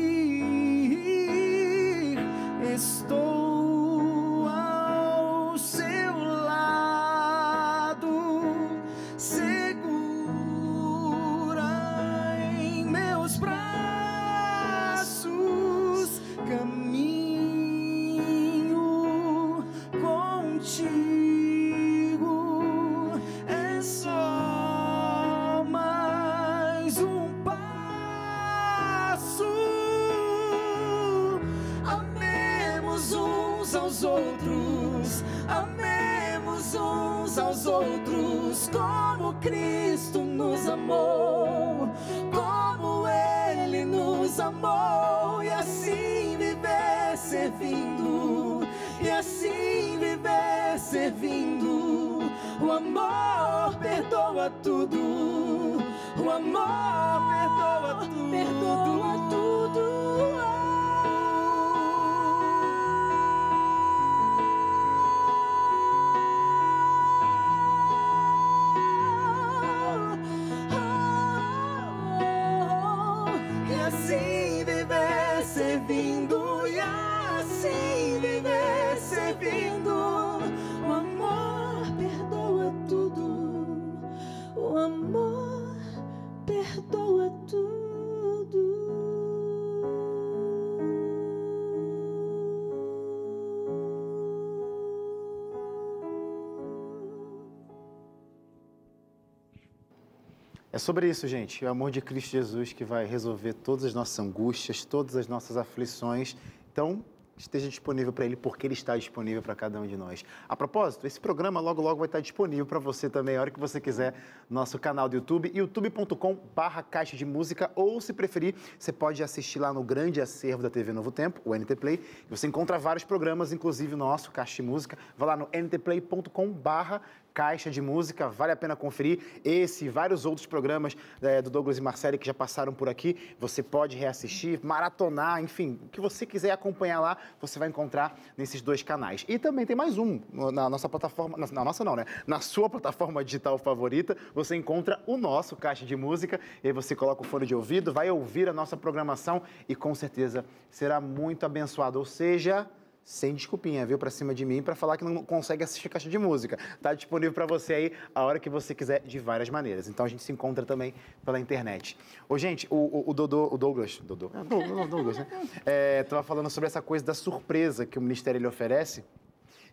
sobre 100.81 101.07
isso, 101.07 101.27
gente. 101.27 101.63
É 101.63 101.67
o 101.67 101.71
amor 101.71 101.91
de 101.91 102.01
Cristo 102.01 102.31
Jesus 102.31 102.73
que 102.73 102.83
vai 102.83 103.05
resolver 103.05 103.53
todas 103.53 103.85
as 103.85 103.93
nossas 103.93 104.17
angústias, 104.19 104.83
todas 104.83 105.15
as 105.15 105.27
nossas 105.27 105.55
aflições. 105.55 106.35
Então, 106.71 107.05
esteja 107.37 107.69
disponível 107.69 108.11
para 108.11 108.25
Ele, 108.25 108.35
porque 108.35 108.67
Ele 108.67 108.73
está 108.73 108.97
disponível 108.97 109.41
para 109.41 109.55
cada 109.55 109.79
um 109.79 109.85
de 109.85 109.95
nós. 109.95 110.23
A 110.47 110.55
propósito, 110.55 111.05
esse 111.05 111.19
programa 111.19 111.59
logo, 111.59 111.81
logo 111.81 111.99
vai 111.99 112.07
estar 112.07 112.19
disponível 112.19 112.65
para 112.65 112.79
você 112.79 113.09
também, 113.09 113.37
a 113.37 113.41
hora 113.41 113.51
que 113.51 113.59
você 113.59 113.79
quiser, 113.79 114.13
no 114.49 114.55
nosso 114.55 114.77
canal 114.79 115.07
do 115.07 115.15
YouTube, 115.15 115.51
youtube.com/barra 115.53 116.83
caixa 116.83 117.15
de 117.15 117.25
música, 117.25 117.71
ou 117.75 117.99
se 118.01 118.13
preferir, 118.13 118.55
você 118.77 118.91
pode 118.91 119.23
assistir 119.23 119.59
lá 119.59 119.73
no 119.73 119.83
grande 119.83 120.19
acervo 120.19 120.63
da 120.63 120.69
TV 120.69 120.93
Novo 120.93 121.11
Tempo, 121.11 121.41
o 121.45 121.55
NT 121.55 121.75
Play. 121.75 121.99
Você 122.29 122.47
encontra 122.47 122.77
vários 122.77 123.03
programas, 123.03 123.51
inclusive 123.51 123.93
o 123.93 123.97
nosso, 123.97 124.31
Caixa 124.31 124.57
de 124.57 124.63
Música. 124.63 124.97
Vai 125.17 125.27
lá 125.27 125.37
no 125.37 125.47
ntplay.com/barra 125.53 127.01
Caixa 127.33 127.69
de 127.69 127.81
Música, 127.81 128.29
vale 128.29 128.51
a 128.51 128.55
pena 128.55 128.75
conferir. 128.75 129.19
Esse 129.43 129.85
e 129.85 129.89
vários 129.89 130.25
outros 130.25 130.45
programas 130.45 130.95
eh, 131.21 131.41
do 131.41 131.49
Douglas 131.49 131.77
e 131.77 131.81
Marcelo 131.81 132.17
que 132.17 132.25
já 132.25 132.33
passaram 132.33 132.73
por 132.73 132.89
aqui, 132.89 133.17
você 133.39 133.63
pode 133.63 133.97
reassistir, 133.97 134.59
maratonar, 134.63 135.41
enfim, 135.41 135.79
o 135.83 135.89
que 135.89 136.01
você 136.01 136.25
quiser 136.25 136.51
acompanhar 136.51 136.99
lá, 136.99 137.17
você 137.39 137.57
vai 137.57 137.69
encontrar 137.69 138.17
nesses 138.37 138.61
dois 138.61 138.83
canais. 138.83 139.25
E 139.27 139.39
também 139.39 139.65
tem 139.65 139.75
mais 139.75 139.97
um 139.97 140.19
na 140.51 140.69
nossa 140.69 140.89
plataforma, 140.89 141.37
na, 141.37 141.47
na 141.47 141.63
nossa 141.63 141.83
não, 141.83 141.95
né? 141.95 142.05
Na 142.27 142.39
sua 142.39 142.69
plataforma 142.69 143.23
digital 143.23 143.57
favorita, 143.57 144.15
você 144.33 144.55
encontra 144.55 145.01
o 145.05 145.17
nosso 145.17 145.55
Caixa 145.55 145.85
de 145.85 145.95
Música, 145.95 146.39
e 146.63 146.67
aí 146.67 146.73
você 146.73 146.95
coloca 146.95 147.21
o 147.21 147.25
fone 147.25 147.45
de 147.45 147.55
ouvido, 147.55 147.93
vai 147.93 148.09
ouvir 148.09 148.49
a 148.49 148.53
nossa 148.53 148.75
programação 148.75 149.41
e 149.67 149.75
com 149.75 149.93
certeza 149.95 150.45
será 150.69 150.99
muito 150.99 151.45
abençoado. 151.45 151.99
Ou 151.99 152.05
seja, 152.05 152.67
sem 153.03 153.33
desculpinha, 153.33 153.85
viu, 153.85 153.97
pra 153.97 154.09
cima 154.09 154.33
de 154.33 154.45
mim 154.45 154.61
para 154.61 154.75
falar 154.75 154.97
que 154.97 155.03
não 155.03 155.23
consegue 155.23 155.63
assistir 155.63 155.89
caixa 155.89 156.09
de 156.09 156.17
música. 156.17 156.57
Tá 156.81 156.93
disponível 156.93 157.33
para 157.33 157.45
você 157.45 157.73
aí 157.73 157.91
a 158.13 158.23
hora 158.23 158.39
que 158.39 158.49
você 158.49 158.75
quiser, 158.75 159.01
de 159.01 159.19
várias 159.19 159.49
maneiras. 159.49 159.87
Então 159.87 160.05
a 160.05 160.09
gente 160.09 160.23
se 160.23 160.31
encontra 160.31 160.65
também 160.65 160.93
pela 161.25 161.39
internet. 161.39 161.97
Ô, 162.29 162.37
gente, 162.37 162.67
o, 162.69 162.75
o, 162.75 163.09
o 163.09 163.13
Dodô, 163.13 163.49
o 163.51 163.57
Douglas, 163.57 163.99
Dodô, 164.03 164.31
é, 164.33 164.43
Douglas, 164.43 164.89
Douglas, 164.89 165.17
né? 165.17 165.27
É, 165.65 166.03
tava 166.03 166.23
falando 166.23 166.49
sobre 166.49 166.67
essa 166.67 166.81
coisa 166.81 167.03
da 167.03 167.13
surpresa 167.13 167.85
que 167.85 167.97
o 167.97 168.01
ministério 168.01 168.37
ele 168.37 168.47
oferece. 168.47 169.03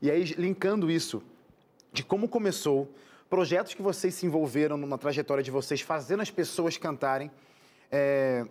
E 0.00 0.10
aí, 0.10 0.24
linkando 0.24 0.90
isso 0.90 1.22
de 1.92 2.02
como 2.04 2.28
começou, 2.28 2.92
projetos 3.28 3.74
que 3.74 3.82
vocês 3.82 4.14
se 4.14 4.26
envolveram 4.26 4.76
numa 4.76 4.96
trajetória 4.96 5.42
de 5.42 5.50
vocês, 5.50 5.80
fazendo 5.80 6.20
as 6.20 6.30
pessoas 6.30 6.76
cantarem. 6.76 7.30
É, 7.90 8.46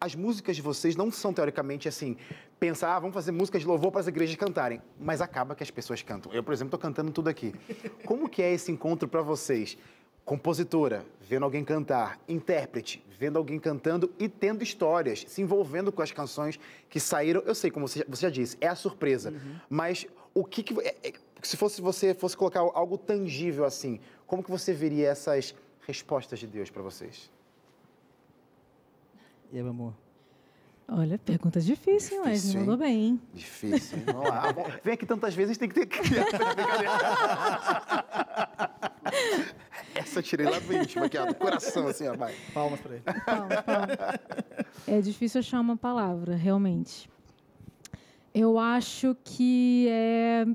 as 0.00 0.14
músicas 0.14 0.56
de 0.56 0.62
vocês 0.62 0.94
não 0.96 1.10
são 1.10 1.32
teoricamente 1.32 1.88
assim, 1.88 2.16
pensar, 2.60 2.94
ah, 2.96 2.98
vamos 3.00 3.14
fazer 3.14 3.32
músicas 3.32 3.62
de 3.62 3.66
louvor 3.66 3.90
para 3.90 4.00
as 4.00 4.06
igrejas 4.06 4.36
cantarem, 4.36 4.80
mas 4.98 5.20
acaba 5.20 5.54
que 5.54 5.62
as 5.62 5.70
pessoas 5.70 6.02
cantam. 6.02 6.32
Eu, 6.32 6.42
por 6.42 6.52
exemplo, 6.52 6.68
estou 6.68 6.78
cantando 6.80 7.10
tudo 7.10 7.28
aqui. 7.28 7.54
Como 8.04 8.28
que 8.28 8.42
é 8.42 8.52
esse 8.52 8.70
encontro 8.70 9.08
para 9.08 9.22
vocês? 9.22 9.76
Compositora, 10.24 11.04
vendo 11.22 11.44
alguém 11.44 11.64
cantar, 11.64 12.20
intérprete, 12.28 13.02
vendo 13.18 13.38
alguém 13.38 13.58
cantando 13.58 14.12
e 14.18 14.28
tendo 14.28 14.62
histórias, 14.62 15.24
se 15.26 15.40
envolvendo 15.40 15.90
com 15.90 16.02
as 16.02 16.12
canções 16.12 16.60
que 16.88 17.00
saíram. 17.00 17.40
Eu 17.46 17.54
sei, 17.54 17.70
como 17.70 17.88
você 17.88 18.00
já, 18.00 18.04
você 18.06 18.22
já 18.22 18.30
disse, 18.30 18.56
é 18.60 18.68
a 18.68 18.74
surpresa. 18.74 19.32
Mas 19.70 20.06
o 20.34 20.44
que, 20.44 20.62
que 20.62 20.78
é- 20.80 20.94
é- 21.02 21.12
se 21.42 21.56
fosse 21.56 21.80
você 21.80 22.12
fosse 22.12 22.36
colocar 22.36 22.60
algo 22.60 22.98
tangível 22.98 23.64
assim, 23.64 24.00
como 24.26 24.42
que 24.44 24.50
você 24.50 24.72
veria 24.74 25.08
essas 25.08 25.54
respostas 25.86 26.38
de 26.38 26.46
Deus 26.46 26.68
para 26.68 26.82
vocês? 26.82 27.30
E 29.52 29.56
aí, 29.56 29.62
meu 29.62 29.70
amor? 29.70 29.94
Olha, 30.90 31.18
pergunta 31.18 31.60
difícil, 31.60 32.22
mas 32.24 32.40
Difícil, 32.40 32.60
mandou 32.60 32.76
bem. 32.78 32.96
hein? 33.02 33.20
Difícil, 33.34 33.98
hein? 33.98 34.04
Vamos 34.06 34.28
lá. 34.28 34.42
Vem 34.82 34.94
aqui 34.94 35.04
tantas 35.04 35.34
vezes, 35.34 35.50
a 35.50 35.52
gente 35.54 35.60
tem 35.60 35.68
que 35.68 35.74
ter 35.74 35.84
que. 35.86 36.00
Essa 39.94 40.18
eu 40.20 40.22
tirei 40.22 40.46
lá 40.48 40.58
do 40.58 40.72
íntimo, 40.74 41.04
aqui, 41.04 41.18
ó, 41.18 41.26
do 41.26 41.34
coração, 41.34 41.86
assim, 41.88 42.06
ó, 42.08 42.16
vai. 42.16 42.34
Palmas 42.54 42.80
pra 42.80 42.94
ele. 42.94 43.02
Palma, 43.24 43.62
palma. 43.62 43.88
É 44.86 45.00
difícil 45.00 45.40
achar 45.40 45.60
uma 45.60 45.76
palavra, 45.76 46.34
realmente. 46.36 47.08
Eu 48.34 48.58
acho 48.58 49.14
que 49.24 49.88
é, 49.90 50.46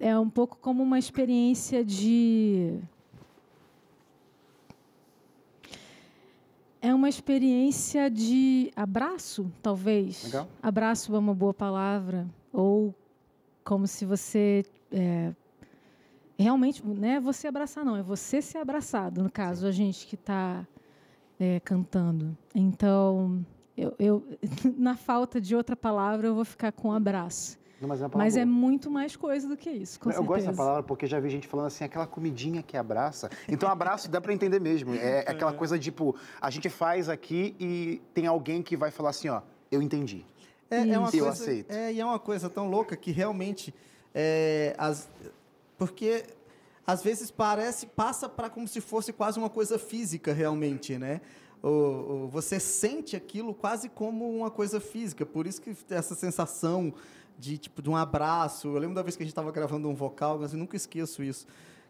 é 0.00 0.18
um 0.18 0.30
pouco 0.30 0.56
como 0.58 0.82
uma 0.82 0.98
experiência 0.98 1.84
de. 1.84 2.78
É 6.84 6.92
uma 6.94 7.08
experiência 7.08 8.10
de 8.10 8.70
abraço, 8.76 9.50
talvez. 9.62 10.24
Legal. 10.24 10.46
Abraço 10.62 11.14
é 11.14 11.18
uma 11.18 11.34
boa 11.34 11.54
palavra. 11.54 12.26
Ou 12.52 12.94
como 13.64 13.86
se 13.86 14.04
você. 14.04 14.62
é, 14.92 15.32
realmente, 16.38 16.86
não 16.86 17.08
é 17.08 17.18
você 17.18 17.48
abraçar, 17.48 17.86
não. 17.86 17.96
É 17.96 18.02
você 18.02 18.42
ser 18.42 18.58
abraçado, 18.58 19.22
no 19.22 19.30
caso, 19.30 19.66
a 19.66 19.72
gente 19.72 20.06
que 20.06 20.14
está 20.14 20.66
é, 21.40 21.58
cantando. 21.60 22.36
Então, 22.54 23.42
eu, 23.78 23.94
eu- 23.98 24.22
na 24.76 24.94
falta 24.94 25.40
de 25.40 25.56
outra 25.56 25.74
palavra, 25.74 26.26
eu 26.26 26.34
vou 26.34 26.44
ficar 26.44 26.70
com 26.70 26.92
abraço. 26.92 27.58
Não, 27.84 27.88
mas 27.88 28.02
é 28.02 28.08
Mas 28.16 28.36
é 28.36 28.44
muito 28.44 28.90
mais 28.90 29.14
coisa 29.14 29.46
do 29.46 29.56
que 29.56 29.70
isso, 29.70 30.00
com 30.00 30.08
eu 30.08 30.12
certeza. 30.14 30.26
gosto 30.28 30.44
dessa 30.46 30.56
palavra 30.56 30.82
porque 30.82 31.06
já 31.06 31.20
vi 31.20 31.28
gente 31.30 31.46
falando 31.46 31.66
assim, 31.66 31.84
aquela 31.84 32.06
comidinha 32.06 32.62
que 32.62 32.76
abraça. 32.76 33.30
Então, 33.48 33.68
abraço 33.68 34.10
dá 34.10 34.20
para 34.20 34.32
entender 34.32 34.60
mesmo. 34.60 34.94
É 34.96 35.20
aquela 35.30 35.52
coisa, 35.52 35.78
tipo, 35.78 36.14
a 36.40 36.50
gente 36.50 36.68
faz 36.68 37.08
aqui 37.08 37.54
e 37.60 38.00
tem 38.14 38.26
alguém 38.26 38.62
que 38.62 38.76
vai 38.76 38.90
falar 38.90 39.10
assim, 39.10 39.28
ó, 39.28 39.42
eu 39.70 39.80
entendi. 39.82 40.24
É, 40.70 40.78
é 40.88 40.98
uma. 40.98 41.08
Eu 41.08 41.24
coisa, 41.24 41.28
aceito. 41.28 41.70
É, 41.72 41.92
e 41.92 42.00
é 42.00 42.04
uma 42.04 42.18
coisa 42.18 42.48
tão 42.50 42.68
louca 42.68 42.96
que 42.96 43.10
realmente. 43.12 43.74
é, 44.14 44.74
as, 44.78 45.08
porque 45.76 46.24
às 46.86 47.02
vezes 47.02 47.30
parece, 47.30 47.86
passa 47.86 48.28
para 48.28 48.48
como 48.50 48.66
se 48.68 48.80
fosse 48.80 49.12
quase 49.12 49.38
uma 49.38 49.50
coisa 49.50 49.78
física 49.78 50.32
realmente, 50.32 50.96
né? 50.98 51.20
O, 51.62 51.68
o- 51.68 52.28
você 52.28 52.60
sente 52.60 53.16
aquilo 53.16 53.54
quase 53.54 53.88
como 53.88 54.30
uma 54.30 54.50
coisa 54.50 54.78
física, 54.80 55.24
por 55.24 55.46
isso 55.46 55.60
que 55.62 55.74
essa 55.90 56.14
sensação 56.14 56.92
de 57.38 57.58
tipo 57.58 57.80
de 57.82 57.90
um 57.90 57.96
abraço. 57.96 58.68
Eu 58.68 58.78
lembro 58.78 58.94
da 58.94 59.02
vez 59.02 59.16
que 59.16 59.22
a 59.22 59.26
gente 59.26 59.32
estava 59.32 59.50
gravando 59.50 59.88
um 59.88 59.94
vocal, 59.94 60.38
mas 60.40 60.52
eu 60.52 60.58
nunca 60.58 60.76
esqueço 60.76 61.22
isso. 61.22 61.46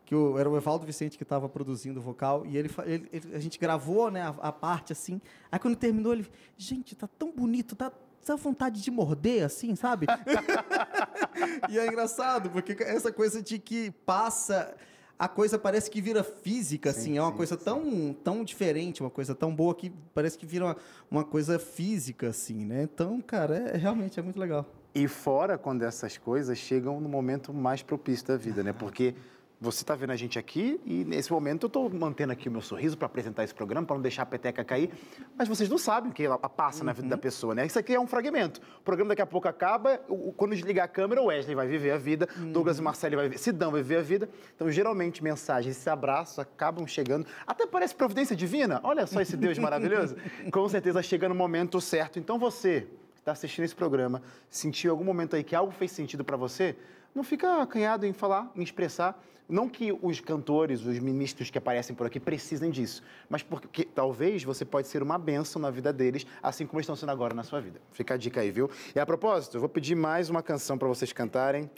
Que 0.06 0.14
era 0.38 0.50
o 0.50 0.56
Evaldo 0.56 0.84
Vicente 0.84 1.16
que 1.16 1.22
estava 1.22 1.48
produzindo 1.48 1.98
o 1.98 2.02
vocal, 2.02 2.44
e 2.44 2.56
ele, 2.58 2.70
ele- 2.84 3.08
ele- 3.10 3.34
a 3.34 3.38
gente 3.38 3.58
gravou 3.58 4.10
né, 4.10 4.22
a, 4.22 4.28
a 4.48 4.52
parte 4.52 4.92
assim. 4.92 5.18
Aí 5.50 5.58
quando 5.58 5.76
terminou, 5.76 6.12
ele. 6.12 6.26
Gente, 6.58 6.94
tá 6.94 7.06
tão 7.08 7.32
bonito, 7.32 7.74
tá, 7.74 7.90
tá 8.24 8.36
vontade 8.36 8.82
de 8.82 8.90
morder, 8.90 9.44
assim, 9.44 9.74
sabe? 9.74 10.06
e 11.70 11.78
é 11.78 11.86
engraçado, 11.86 12.50
porque 12.50 12.76
essa 12.82 13.12
coisa 13.12 13.42
de 13.42 13.58
que 13.58 13.90
passa. 14.04 14.74
A 15.16 15.28
coisa 15.28 15.56
parece 15.56 15.88
que 15.88 16.00
vira 16.02 16.24
física, 16.24 16.90
assim. 16.90 17.12
Sim, 17.12 17.18
é 17.18 17.22
uma 17.22 17.30
sim, 17.30 17.36
coisa 17.36 17.56
tão, 17.56 18.12
tão 18.12 18.44
diferente, 18.44 19.00
uma 19.00 19.08
coisa 19.10 19.32
tão 19.32 19.54
boa 19.54 19.72
que 19.72 19.90
parece 20.12 20.36
que 20.36 20.44
vira 20.44 20.64
uma, 20.64 20.76
uma 21.08 21.24
coisa 21.24 21.56
física, 21.56 22.28
assim, 22.30 22.64
né? 22.64 22.82
Então, 22.82 23.20
cara, 23.22 23.56
é, 23.56 23.76
realmente 23.76 24.18
é 24.18 24.22
muito 24.22 24.38
legal. 24.40 24.66
E 24.94 25.08
fora 25.08 25.58
quando 25.58 25.82
essas 25.82 26.16
coisas 26.16 26.56
chegam 26.56 27.00
no 27.00 27.08
momento 27.08 27.52
mais 27.52 27.82
propício 27.82 28.26
da 28.28 28.36
vida, 28.36 28.62
né? 28.62 28.72
Porque 28.72 29.14
você 29.60 29.82
está 29.82 29.94
vendo 29.94 30.10
a 30.10 30.16
gente 30.16 30.38
aqui 30.38 30.78
e 30.84 31.04
nesse 31.04 31.32
momento 31.32 31.64
eu 31.64 31.66
estou 31.68 31.88
mantendo 31.88 32.32
aqui 32.32 32.48
o 32.48 32.52
meu 32.52 32.60
sorriso 32.60 32.98
para 32.98 33.06
apresentar 33.06 33.44
esse 33.44 33.54
programa, 33.54 33.86
para 33.86 33.96
não 33.96 34.02
deixar 34.02 34.22
a 34.22 34.26
peteca 34.26 34.62
cair, 34.62 34.90
mas 35.38 35.48
vocês 35.48 35.68
não 35.70 35.78
sabem 35.78 36.10
o 36.10 36.14
que 36.14 36.22
ela 36.22 36.36
passa 36.38 36.84
na 36.84 36.92
vida 36.92 37.08
da 37.08 37.16
pessoa, 37.16 37.54
né? 37.54 37.64
Isso 37.64 37.78
aqui 37.78 37.94
é 37.94 37.98
um 37.98 38.06
fragmento. 38.06 38.60
O 38.78 38.82
programa 38.82 39.08
daqui 39.08 39.22
a 39.22 39.26
pouco 39.26 39.48
acaba, 39.48 40.00
o- 40.08 40.32
quando 40.32 40.54
desligar 40.54 40.84
a 40.84 40.88
câmera, 40.88 41.22
o 41.22 41.26
Wesley 41.26 41.54
vai 41.56 41.66
viver 41.66 41.92
a 41.92 41.96
vida, 41.96 42.28
Douglas 42.52 42.78
e 42.78 42.82
Marcelo 42.82 43.16
vai 43.16 43.24
viver, 43.28 43.38
Sidão 43.38 43.70
vai 43.72 43.80
viver 43.82 43.96
a 43.96 44.02
vida. 44.02 44.28
Então, 44.54 44.70
geralmente, 44.70 45.24
mensagens, 45.24 45.74
esses 45.74 45.88
abraços 45.88 46.38
acabam 46.38 46.86
chegando. 46.86 47.26
Até 47.46 47.66
parece 47.66 47.94
providência 47.94 48.36
divina. 48.36 48.80
Olha 48.84 49.06
só 49.06 49.20
esse 49.20 49.36
Deus 49.36 49.58
maravilhoso. 49.58 50.14
Com 50.52 50.68
certeza 50.68 51.02
chega 51.02 51.28
no 51.28 51.34
momento 51.34 51.80
certo. 51.80 52.18
Então, 52.18 52.38
você 52.38 52.86
está 53.24 53.32
assistindo 53.32 53.64
esse 53.64 53.74
programa, 53.74 54.22
sentiu 54.50 54.90
algum 54.90 55.02
momento 55.02 55.34
aí 55.34 55.42
que 55.42 55.56
algo 55.56 55.72
fez 55.72 55.90
sentido 55.90 56.22
para 56.22 56.36
você, 56.36 56.76
não 57.14 57.24
fica 57.24 57.62
acanhado 57.62 58.04
em 58.04 58.12
falar, 58.12 58.52
em 58.54 58.62
expressar. 58.62 59.18
Não 59.46 59.68
que 59.68 59.92
os 59.92 60.20
cantores, 60.20 60.84
os 60.86 60.98
ministros 60.98 61.50
que 61.50 61.58
aparecem 61.58 61.94
por 61.94 62.06
aqui 62.06 62.18
precisem 62.18 62.70
disso, 62.70 63.02
mas 63.28 63.42
porque 63.42 63.84
talvez 63.84 64.42
você 64.42 64.64
pode 64.64 64.88
ser 64.88 65.02
uma 65.02 65.18
bênção 65.18 65.60
na 65.60 65.70
vida 65.70 65.92
deles, 65.92 66.26
assim 66.42 66.66
como 66.66 66.80
estão 66.80 66.96
sendo 66.96 67.10
agora 67.10 67.34
na 67.34 67.42
sua 67.42 67.60
vida. 67.60 67.78
Fica 67.92 68.14
a 68.14 68.16
dica 68.16 68.40
aí, 68.40 68.50
viu? 68.50 68.70
E 68.94 68.98
a 68.98 69.04
propósito, 69.04 69.56
eu 69.56 69.60
vou 69.60 69.68
pedir 69.68 69.94
mais 69.94 70.30
uma 70.30 70.42
canção 70.42 70.78
para 70.78 70.88
vocês 70.88 71.12
cantarem. 71.12 71.70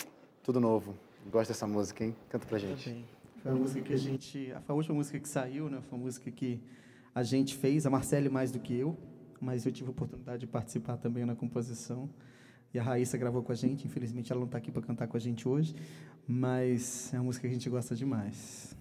Tudo 0.44 0.60
novo. 0.60 0.94
Gosto 1.28 1.48
dessa 1.48 1.66
música, 1.66 2.04
hein? 2.04 2.14
Canta 2.28 2.46
pra 2.46 2.56
gente. 2.56 3.04
Foi 3.42 3.50
a 3.50 3.54
música 3.54 3.80
que 3.82 3.92
a 3.92 3.96
gente. 3.96 4.54
A 4.68 4.72
última 4.72 4.94
música 4.94 5.18
que 5.18 5.28
saiu, 5.28 5.68
né? 5.68 5.80
Foi 5.88 5.98
uma 5.98 6.04
música 6.04 6.30
que 6.30 6.60
a 7.12 7.24
gente 7.24 7.56
fez, 7.56 7.84
a 7.84 7.90
Marcele 7.90 8.28
mais 8.28 8.52
do 8.52 8.60
que 8.60 8.78
eu, 8.78 8.96
mas 9.40 9.66
eu 9.66 9.72
tive 9.72 9.88
a 9.88 9.90
oportunidade 9.90 10.40
de 10.40 10.46
participar 10.46 10.96
também 10.96 11.24
na 11.24 11.34
composição. 11.34 12.08
E 12.72 12.78
a 12.78 12.82
Raíssa 12.82 13.16
gravou 13.16 13.42
com 13.42 13.52
a 13.52 13.54
gente, 13.54 13.86
infelizmente 13.86 14.30
ela 14.30 14.40
não 14.40 14.46
está 14.46 14.58
aqui 14.58 14.70
para 14.70 14.82
cantar 14.82 15.06
com 15.06 15.16
a 15.16 15.20
gente 15.20 15.48
hoje, 15.48 15.74
mas 16.26 17.12
é 17.14 17.16
uma 17.18 17.24
música 17.24 17.46
que 17.46 17.52
a 17.52 17.54
gente 17.54 17.70
gosta 17.70 17.94
demais. 17.94 18.76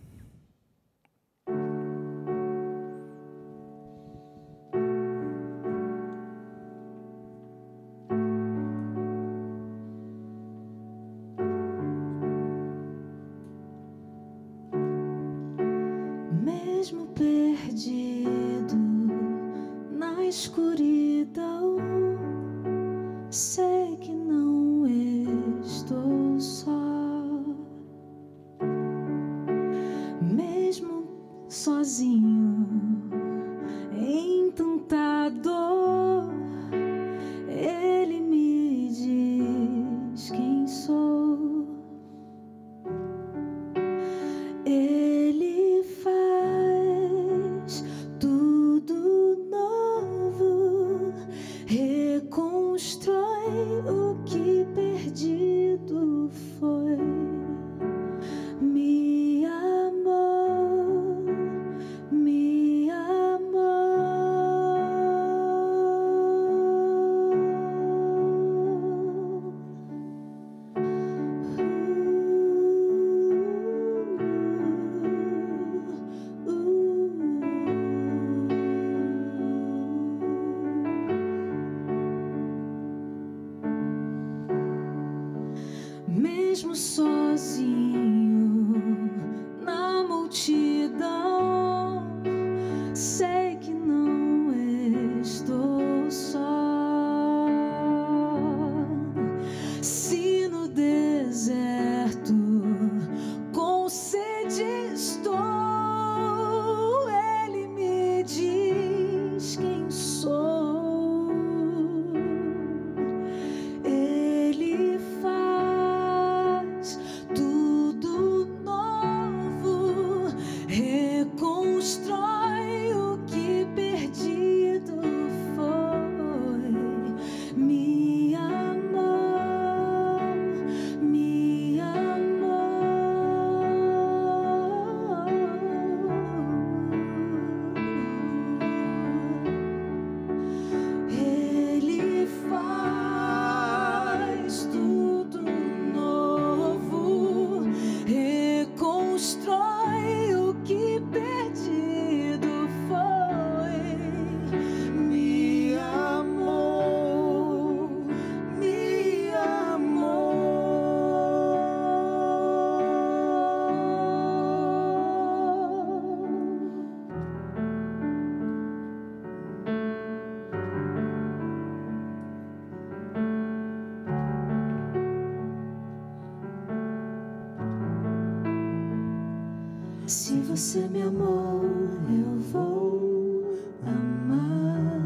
Você 180.45 180.87
me 180.87 181.01
amou, 181.01 181.63
eu 182.07 182.39
vou 182.51 183.57
amar. 183.83 185.01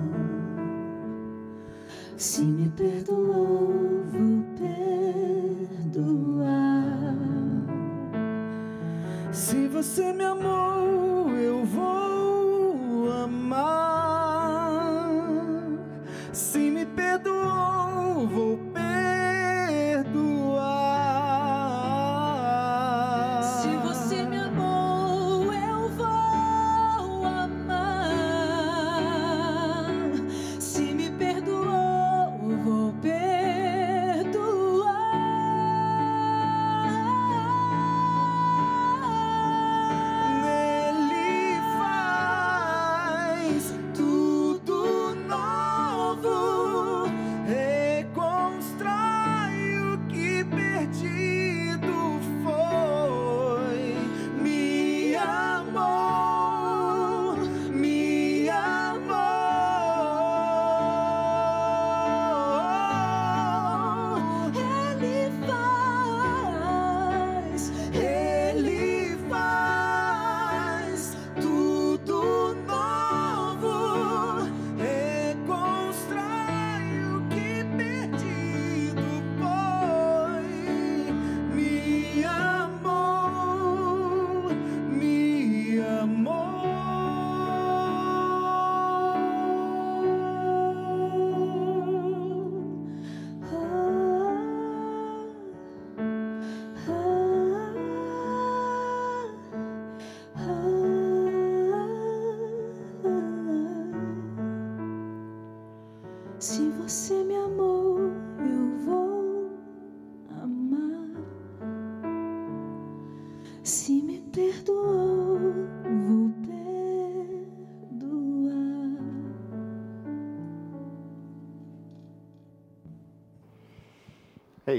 Se 2.18 2.42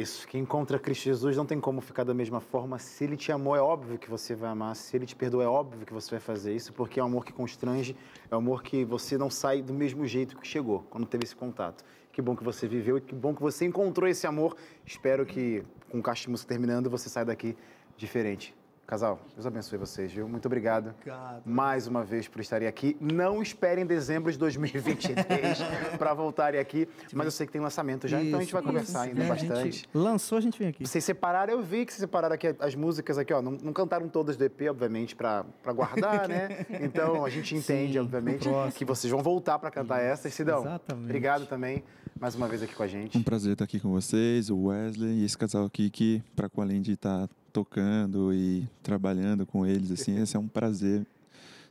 isso. 0.00 0.26
Quem 0.26 0.42
encontra 0.42 0.78
Cristo 0.78 1.04
Jesus 1.04 1.36
não 1.36 1.44
tem 1.44 1.60
como 1.60 1.80
ficar 1.80 2.04
da 2.04 2.14
mesma 2.14 2.40
forma. 2.40 2.78
Se 2.78 3.04
ele 3.04 3.16
te 3.16 3.30
amou, 3.30 3.54
é 3.54 3.60
óbvio 3.60 3.98
que 3.98 4.08
você 4.08 4.34
vai 4.34 4.50
amar. 4.50 4.74
Se 4.76 4.96
ele 4.96 5.06
te 5.06 5.14
perdoou, 5.14 5.42
é 5.42 5.46
óbvio 5.46 5.84
que 5.84 5.92
você 5.92 6.10
vai 6.10 6.20
fazer 6.20 6.54
isso, 6.54 6.72
porque 6.72 6.98
é 6.98 7.02
um 7.02 7.06
amor 7.06 7.24
que 7.24 7.32
constrange, 7.32 7.96
é 8.30 8.34
um 8.34 8.38
amor 8.38 8.62
que 8.62 8.84
você 8.84 9.18
não 9.18 9.30
sai 9.30 9.62
do 9.62 9.74
mesmo 9.74 10.06
jeito 10.06 10.36
que 10.36 10.46
chegou, 10.46 10.84
quando 10.90 11.06
teve 11.06 11.24
esse 11.24 11.36
contato. 11.36 11.84
Que 12.12 12.20
bom 12.20 12.34
que 12.34 12.42
você 12.42 12.66
viveu 12.66 12.98
e 12.98 13.00
que 13.00 13.14
bom 13.14 13.34
que 13.34 13.42
você 13.42 13.64
encontrou 13.64 14.08
esse 14.08 14.26
amor. 14.26 14.56
Espero 14.84 15.24
que, 15.24 15.62
com 15.88 15.98
o 15.98 16.02
Caixa 16.02 16.28
terminando, 16.46 16.90
você 16.90 17.08
saia 17.08 17.26
daqui 17.26 17.56
diferente. 17.96 18.54
Casal, 18.90 19.20
Deus 19.36 19.46
abençoe 19.46 19.78
vocês, 19.78 20.10
viu? 20.12 20.28
Muito 20.28 20.46
obrigado. 20.46 20.88
Obrigado. 20.96 21.42
Mais 21.46 21.86
uma 21.86 22.02
vez 22.02 22.26
por 22.26 22.40
estarem 22.40 22.66
aqui. 22.66 22.96
Não 23.00 23.40
esperem 23.40 23.86
dezembro 23.86 24.32
de 24.32 24.36
2023 24.36 25.58
para 25.96 26.12
voltarem 26.12 26.58
aqui, 26.58 26.88
mas 27.12 27.24
eu 27.26 27.30
sei 27.30 27.46
que 27.46 27.52
tem 27.52 27.60
lançamento 27.60 28.08
já, 28.08 28.20
então 28.20 28.40
a 28.40 28.42
gente 28.42 28.52
vai 28.52 28.60
Isso, 28.60 28.68
conversar 28.68 29.06
isso. 29.06 29.10
ainda 29.10 29.22
É, 29.22 29.26
a 29.26 29.28
bastante. 29.28 29.62
gente 29.76 29.88
lançou, 29.94 30.38
a 30.38 30.40
gente 30.40 30.58
vem 30.58 30.66
aqui. 30.70 30.84
Vocês 30.84 31.04
separaram, 31.04 31.52
eu 31.52 31.62
vi 31.62 31.86
que 31.86 31.92
vocês 31.92 32.00
separaram 32.00 32.34
aqui 32.34 32.48
as 32.58 32.74
músicas 32.74 33.16
aqui, 33.16 33.32
ó. 33.32 33.40
Não, 33.40 33.52
não 33.52 33.72
cantaram 33.72 34.08
todas 34.08 34.36
do 34.36 34.42
EP, 34.44 34.62
obviamente, 34.68 35.14
para 35.14 35.44
guardar, 35.72 36.26
né? 36.28 36.66
Então 36.82 37.24
a 37.24 37.30
gente 37.30 37.54
entende, 37.54 37.92
Sim, 37.92 37.98
obviamente, 38.00 38.48
que 38.74 38.84
vocês 38.84 39.08
vão 39.08 39.22
voltar 39.22 39.60
para 39.60 39.70
cantar 39.70 40.00
essas. 40.00 40.34
Sidão, 40.34 40.62
exatamente. 40.62 41.04
obrigado 41.04 41.46
também 41.46 41.84
mais 42.18 42.34
uma 42.34 42.48
vez 42.48 42.60
aqui 42.62 42.74
com 42.74 42.82
a 42.82 42.86
gente. 42.88 43.16
Um 43.16 43.22
prazer 43.22 43.52
estar 43.52 43.64
aqui 43.64 43.78
com 43.78 43.90
vocês, 43.92 44.50
o 44.50 44.64
Wesley 44.64 45.20
e 45.20 45.24
esse 45.24 45.38
casal 45.38 45.64
aqui 45.64 45.88
que, 45.88 46.22
para 46.34 46.50
além 46.58 46.82
de 46.82 46.92
estar 46.92 47.28
tocando 47.52 48.32
e 48.32 48.66
trabalhando 48.82 49.44
com 49.44 49.66
eles, 49.66 49.90
assim, 49.90 50.20
esse 50.20 50.36
é 50.36 50.40
um 50.40 50.48
prazer 50.48 51.06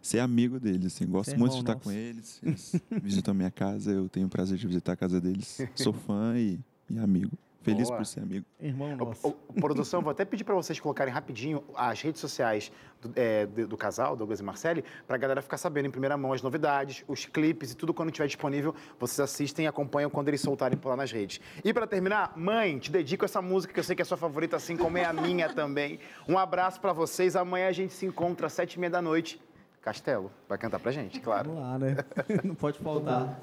ser 0.02 0.20
amigo 0.20 0.60
deles, 0.60 0.88
assim, 0.88 1.06
gosto 1.06 1.38
muito 1.38 1.54
de 1.54 1.60
estar 1.60 1.76
com 1.76 1.92
eles. 1.92 2.40
Eles 2.42 2.76
visitam 3.02 3.32
a 3.34 3.36
minha 3.36 3.52
casa, 3.52 3.92
eu 3.92 4.08
tenho 4.08 4.28
o 4.28 4.30
prazer 4.30 4.58
de 4.58 4.66
visitar 4.66 4.94
a 4.94 4.96
casa 4.96 5.20
deles. 5.20 5.62
Sou 5.76 5.94
fã 5.94 6.38
e, 6.38 6.60
e 6.90 6.98
amigo. 6.98 7.38
Feliz 7.62 7.88
Boa. 7.90 7.98
por 7.98 8.06
ser 8.06 8.22
amigo. 8.22 8.46
Irmão 8.60 8.96
nosso. 8.96 9.28
ô, 9.28 9.34
produção, 9.60 10.02
vou 10.02 10.12
até 10.12 10.24
pedir 10.24 10.46
para 10.46 10.56
vocês 10.56 10.80
colocarem 10.80 11.14
rapidinho 11.14 11.62
as 11.76 12.02
redes 12.02 12.22
sociais 12.22 12.72
do, 13.02 13.12
é, 13.16 13.46
do- 13.46 13.68
do 13.68 13.76
casal, 13.78 14.16
Douglas 14.16 14.40
e 14.40 14.44
Marcele, 14.44 14.84
para 15.06 15.18
a 15.18 15.20
galera 15.20 15.42
ficar 15.42 15.58
sabendo 15.58 15.86
em 15.88 15.92
primeira 15.92 16.16
mão 16.16 16.32
as 16.32 16.42
novidades, 16.42 17.04
os 17.06 17.26
clipes 17.26 17.72
e 17.74 17.76
tudo 17.76 17.94
quando 17.94 18.10
estiver 18.10 18.28
disponível, 18.28 18.74
vocês 18.98 19.20
assistem 19.20 19.66
e 19.66 19.68
acompanham 19.68 20.10
quando 20.10 20.30
eles 20.30 20.40
soltarem 20.40 20.78
por 20.78 20.88
lá 20.90 20.96
nas 20.96 21.12
redes. 21.12 21.42
E 21.64 21.74
para 21.74 21.86
terminar, 21.86 22.32
mãe, 22.38 22.80
te 22.80 22.90
dedico 22.92 23.26
essa 23.26 23.42
música 23.42 23.74
que 23.74 23.80
eu 23.80 23.84
sei 23.84 23.94
que 23.96 24.02
é 24.02 24.06
sua 24.06 24.18
favorita, 24.18 24.56
assim 24.56 24.78
como 24.78 24.98
é 24.98 25.04
a 25.04 25.12
minha 25.12 25.50
também. 25.54 26.00
Um 26.30 26.38
abraço 26.38 26.80
para 26.80 26.94
vocês. 26.94 27.36
Amanhã 27.36 27.68
a 27.68 27.74
gente 27.74 27.94
se 27.94 28.06
encontra 28.06 28.48
às 28.48 28.54
sete 28.54 28.76
e 28.76 28.80
meia 28.80 28.90
da 28.92 29.02
noite. 29.02 29.40
Castelo, 29.82 30.32
vai 30.48 30.58
cantar 30.58 30.80
pra 30.80 30.92
gente, 30.92 31.20
claro. 31.22 31.50
Vamos 31.52 31.64
lá, 31.64 31.78
né? 31.80 31.98
Não 32.44 32.56
pode 32.56 32.80
faltar. 32.80 33.40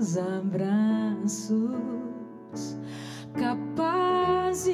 Sorrisos, 0.00 0.16
abraços 0.16 1.76
capazes 3.34 4.66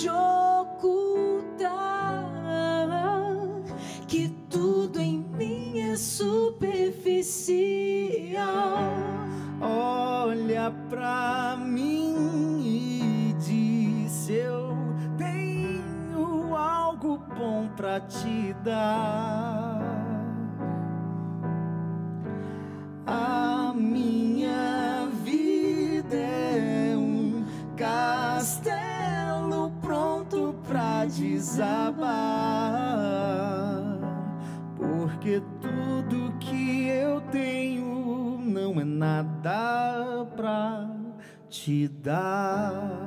de 0.00 0.08
ocultar 0.08 1.74
que 4.08 4.28
tudo 4.48 5.00
em 5.00 5.18
mim 5.36 5.80
é 5.80 5.96
superficial. 5.96 6.94
Olha 9.60 10.72
pra 10.88 11.56
mim 11.58 12.60
e 12.62 13.34
diz: 13.34 14.28
Eu 14.30 14.76
tenho 15.18 16.56
algo 16.56 17.18
bom 17.36 17.68
pra 17.76 18.00
te 18.00 18.54
dar. 18.64 19.33
Te 41.64 41.88
dar. 41.88 43.03